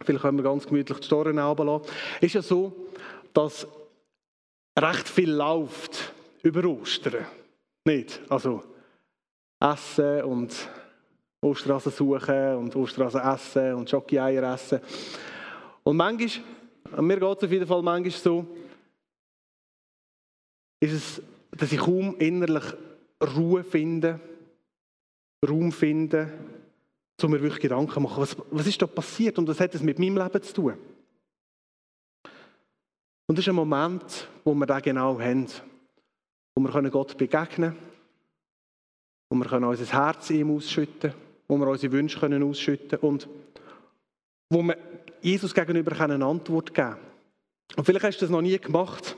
Vielleicht 0.00 0.22
können 0.22 0.38
wir 0.38 0.44
ganz 0.44 0.66
gemütlich 0.66 0.98
die 0.98 1.06
Storen. 1.06 1.36
Es 1.36 2.22
ist 2.22 2.34
ja 2.34 2.42
so, 2.42 2.72
dass 3.34 3.66
recht 4.78 5.08
viel 5.08 5.32
läuft 5.32 6.12
über 6.42 6.64
Ostern. 6.64 7.26
Nicht? 7.84 8.20
Also 8.28 8.62
Essen 9.60 10.22
und 10.22 10.68
Osterhasen 11.40 11.92
suchen 11.92 12.56
und 12.56 12.76
Osterhasen 12.76 13.20
essen 13.20 13.74
und 13.74 13.90
Schoki-Eier 13.90 14.54
essen. 14.54 14.80
Und 15.82 15.96
manchmal, 15.96 17.02
mir 17.02 17.18
geht 17.18 17.38
es 17.38 17.44
auf 17.44 17.50
jeden 17.50 17.66
Fall 17.66 17.82
manchmal 17.82 18.10
so, 18.12 18.46
ist 20.80 20.92
es, 20.92 21.22
dass 21.52 21.72
ich 21.72 21.78
kaum 21.78 22.16
innerlich 22.18 22.64
Ruhe 23.22 23.62
finde, 23.62 24.20
Raum 25.46 25.72
finde, 25.72 26.32
um 27.22 27.30
mir 27.30 27.40
wirklich 27.40 27.60
Gedanken 27.60 27.92
zu 27.92 28.00
machen, 28.00 28.20
was, 28.20 28.36
was 28.50 28.66
ist 28.66 28.82
da 28.82 28.86
passiert 28.86 29.38
und 29.38 29.46
was 29.46 29.60
hat 29.60 29.74
es 29.74 29.82
mit 29.82 29.98
meinem 29.98 30.16
Leben 30.16 30.42
zu 30.42 30.54
tun? 30.54 30.74
Und 33.28 33.38
das 33.38 33.44
ist 33.44 33.48
ein 33.48 33.54
Moment, 33.54 34.28
wo 34.44 34.54
wir 34.54 34.66
das 34.66 34.82
genau 34.82 35.20
haben. 35.20 35.46
Wo 36.54 36.62
wir 36.62 36.90
Gott 36.90 37.16
begegnen 37.16 37.48
können, 37.48 37.76
wo 39.30 39.36
wir 39.36 39.68
unser 39.68 39.92
Herz 39.92 40.30
ihm 40.30 40.54
ausschütten 40.54 41.14
wo 41.52 41.58
wir 41.58 41.66
unsere 41.66 41.92
Wünsche 41.92 42.18
können 42.18 42.42
ausschütten 42.42 42.98
und 43.00 43.28
wo 44.50 44.62
wir 44.62 44.76
Jesus 45.20 45.52
gegenüber 45.52 45.98
eine 46.00 46.24
Antwort 46.24 46.72
geben 46.72 46.92
können. 46.92 47.00
Und 47.76 47.84
vielleicht 47.84 48.04
hast 48.06 48.18
du 48.18 48.24
das 48.24 48.30
noch 48.30 48.40
nie 48.40 48.58
gemacht. 48.58 49.16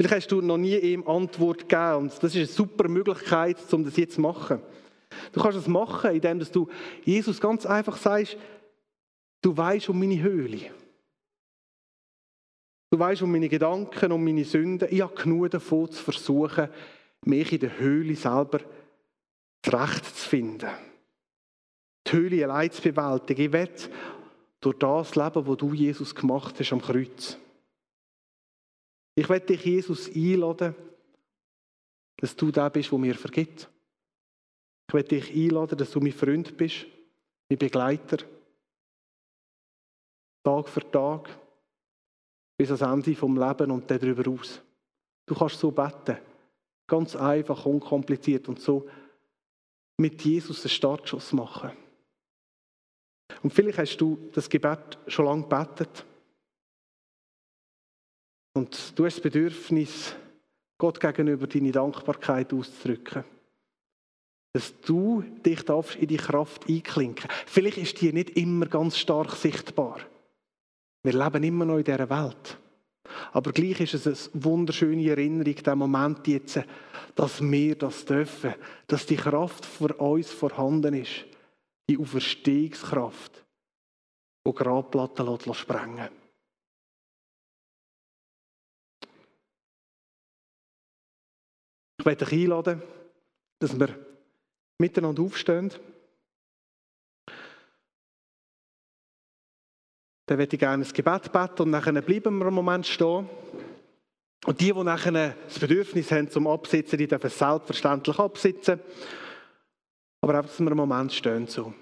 Vielleicht 0.00 0.14
hast 0.14 0.32
du 0.32 0.40
noch 0.40 0.56
nie 0.56 0.78
ihm 0.78 1.06
Antwort 1.06 1.68
gegeben. 1.68 1.96
Und 1.96 2.22
das 2.22 2.34
ist 2.34 2.36
eine 2.36 2.46
super 2.46 2.88
Möglichkeit, 2.88 3.58
um 3.70 3.84
das 3.84 3.98
jetzt 3.98 4.14
zu 4.14 4.22
machen. 4.22 4.62
Du 5.30 5.42
kannst 5.42 5.58
es 5.58 5.68
machen, 5.68 6.12
indem 6.14 6.38
du 6.38 6.68
Jesus 7.04 7.38
ganz 7.38 7.66
einfach 7.66 7.98
sagst, 7.98 8.38
du 9.42 9.54
weißt 9.54 9.90
um 9.90 9.98
meine 9.98 10.22
Höhle. 10.22 10.70
Du 12.90 12.98
weißt 12.98 13.20
um 13.20 13.30
meine 13.30 13.50
Gedanken, 13.50 14.10
um 14.12 14.24
meine 14.24 14.46
Sünden. 14.46 14.88
Ich 14.90 15.02
habe 15.02 15.14
genug 15.14 15.50
davon 15.50 15.90
zu 15.90 16.02
versuchen, 16.02 16.70
mich 17.26 17.52
in 17.52 17.60
der 17.60 17.78
Höhle 17.78 18.16
selber 18.16 18.60
zurechtzufinden. 19.62 20.70
Die 22.06 22.12
Höhle 22.12 22.44
allein 22.44 22.70
zu 22.70 22.80
bewältigen. 22.80 23.42
Ich 23.42 23.52
will 23.52 23.68
durch 24.62 24.78
das 24.78 25.14
Leben, 25.14 25.44
das 25.44 25.56
du 25.58 25.74
Jesus 25.74 26.14
gemacht 26.14 26.58
hast 26.58 26.72
am 26.72 26.80
Kreuz. 26.80 27.36
Ich 29.14 29.28
will 29.28 29.40
dich, 29.40 29.64
Jesus, 29.64 30.08
einladen, 30.08 30.74
dass 32.16 32.36
du 32.36 32.50
der 32.50 32.70
bist, 32.70 32.90
der 32.90 32.98
mir 32.98 33.14
vergibt. 33.14 33.68
Ich 34.88 34.94
möchte 34.94 35.20
dich 35.20 35.34
einladen, 35.34 35.78
dass 35.78 35.90
du 35.90 36.00
mein 36.00 36.12
Freund 36.12 36.56
bist, 36.56 36.86
mein 37.48 37.58
Begleiter. 37.58 38.18
Tag 40.42 40.68
für 40.68 40.90
Tag, 40.90 41.28
bis 42.56 42.70
ans 42.70 42.82
Ende 42.82 43.18
vom 43.18 43.36
Leben 43.36 43.70
und 43.70 43.90
darüber 43.90 44.30
aus. 44.30 44.60
Du 45.26 45.34
kannst 45.34 45.58
so 45.58 45.70
beten. 45.70 46.18
Ganz 46.86 47.14
einfach, 47.14 47.64
unkompliziert 47.66 48.48
und 48.48 48.60
so 48.60 48.88
mit 50.00 50.22
Jesus 50.24 50.62
einen 50.62 50.70
Startschuss 50.70 51.32
machen. 51.32 51.70
Und 53.42 53.52
vielleicht 53.52 53.78
hast 53.78 53.96
du 53.98 54.18
das 54.32 54.48
Gebet 54.48 54.98
schon 55.06 55.26
lange 55.26 55.42
gebetet. 55.42 56.04
Und 58.60 58.92
du 58.94 59.06
hast 59.06 59.16
das 59.16 59.22
Bedürfnis, 59.22 60.14
Gott 60.76 61.00
gegenüber 61.00 61.46
deine 61.46 61.72
Dankbarkeit 61.72 62.52
auszudrücken. 62.52 63.24
Dass 64.52 64.78
du 64.82 65.24
dich 65.46 65.60
in 65.98 66.08
die 66.08 66.18
Kraft 66.18 66.68
einklinken. 66.68 67.30
Vielleicht 67.46 67.78
ist 67.78 67.98
die 68.02 68.12
nicht 68.12 68.36
immer 68.36 68.66
ganz 68.66 68.98
stark 68.98 69.34
sichtbar. 69.36 70.00
Wir 71.02 71.14
leben 71.14 71.42
immer 71.42 71.64
noch 71.64 71.78
in 71.78 71.84
dieser 71.84 72.10
Welt. 72.10 72.58
Aber 73.32 73.50
gleich 73.52 73.80
ist 73.80 73.94
es 73.94 74.30
eine 74.34 74.44
wunderschöne 74.44 75.08
Erinnerung, 75.08 75.54
der 75.54 75.76
Moment 75.76 76.26
jetzt, 76.26 76.60
dass 77.14 77.40
wir 77.40 77.76
das 77.76 78.04
dürfen, 78.04 78.56
dass 78.88 79.06
die 79.06 79.16
Kraft 79.16 79.64
für 79.64 79.94
uns 79.94 80.30
vorhanden 80.30 80.92
ist, 80.92 81.24
die 81.88 81.96
Auferstehungskraft, 81.96 83.42
die 84.46 84.52
Grabplatten 84.52 85.54
sprengen 85.54 86.19
Ich 92.00 92.06
möchte 92.06 92.24
dich 92.24 92.44
einladen, 92.44 92.82
dass 93.58 93.78
wir 93.78 93.94
miteinander 94.78 95.22
aufstehen. 95.22 95.70
Dann 100.24 100.38
würde 100.38 100.56
ich 100.56 100.58
gerne 100.58 100.82
ein 100.82 100.92
Gebet 100.94 101.30
beten 101.30 101.62
und 101.62 101.70
nachher 101.70 101.92
bleiben 102.00 102.38
wir 102.38 102.46
einen 102.46 102.54
Moment 102.54 102.86
stehen. 102.86 103.28
Und 104.46 104.60
die, 104.62 104.72
die 104.72 104.82
nachher 104.82 105.36
das 105.44 105.58
Bedürfnis 105.58 106.10
haben 106.10 106.30
zum 106.30 106.46
Absitzen, 106.46 106.96
die 106.96 107.06
dürfen 107.06 107.28
selbstverständlich 107.28 108.18
absitzen. 108.18 108.80
Aber 110.22 110.38
einfach, 110.38 110.50
dass 110.50 110.60
wir 110.60 110.68
einen 110.68 110.76
Moment 110.78 111.12
stehen 111.12 111.46
so. 111.48 111.74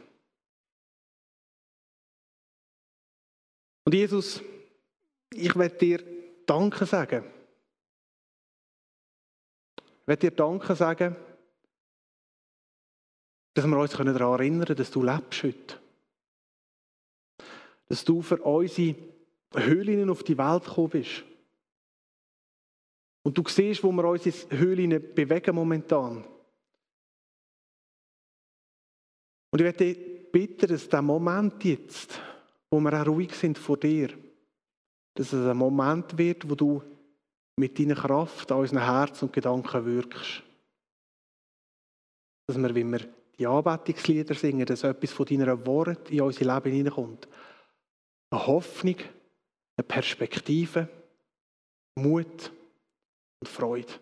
Und 3.85 3.95
Jesus, 3.95 4.43
ich 5.33 5.55
werde 5.55 5.79
dir 5.79 6.03
Danke 6.45 6.87
sagen. 6.87 7.38
Möchte 10.09 10.31
dir 10.31 10.37
Danke 10.37 10.75
sagen, 10.75 11.14
dass 13.55 13.66
wir 13.66 13.77
uns 13.77 13.90
daran 13.90 14.09
erinnern 14.09 14.64
können, 14.64 14.79
dass 14.79 14.90
du 14.90 15.03
lebst 15.03 15.42
heute. 15.42 15.81
Dass 17.88 18.05
du 18.05 18.23
für 18.23 18.40
unsere 18.42 18.97
Höhlen 19.55 20.09
auf 20.09 20.23
die 20.23 20.38
Welt 20.38 20.64
gekommen 20.64 20.90
bist. 20.90 21.25
Und 23.23 23.37
du 23.37 23.42
siehst, 23.47 23.83
wo 23.83 23.92
wir 23.92 24.05
unsere 24.05 24.59
Höhlen 24.59 25.14
bewegen 25.14 25.55
momentan. 25.55 26.25
Und 29.51 29.61
ich 29.61 29.64
möchte 29.64 29.85
dich 29.85 30.33
bitten, 30.33 30.68
dass 30.68 30.88
der 30.88 31.03
Moment 31.03 31.62
jetzt, 31.64 32.21
wo 32.71 32.81
wir 32.81 32.92
auch 32.92 33.07
ruhig 33.07 33.35
sind 33.35 33.59
vor 33.59 33.77
dir, 33.77 34.09
dass 35.14 35.33
es 35.33 35.47
ein 35.47 35.57
Moment 35.57 36.16
wird, 36.16 36.49
wo 36.49 36.55
du 36.55 36.83
mit 37.59 37.79
deiner 37.79 37.94
Kraft 37.94 38.51
an 38.53 38.59
unseren 38.59 38.85
Herz 38.85 39.23
und 39.23 39.33
Gedanken 39.33 39.85
wirkst. 39.85 40.42
Dass 42.47 42.57
wir, 42.57 42.75
wenn 42.75 42.92
wir 42.92 43.01
die 43.38 43.47
Anbetungslieder 43.47 44.35
singen, 44.35 44.66
dass 44.66 44.85
etwas 44.85 45.12
von 45.12 45.27
deiner 45.27 45.66
Wort 45.66 46.11
in 46.11 46.23
unser 46.23 46.55
Leben 46.55 46.75
hineinkommt. 46.75 47.29
Eine 48.31 48.47
Hoffnung, 48.47 48.97
eine 49.77 49.87
Perspektive, 49.87 50.88
Mut 51.97 52.53
und 53.40 53.49
Freude. 53.49 53.92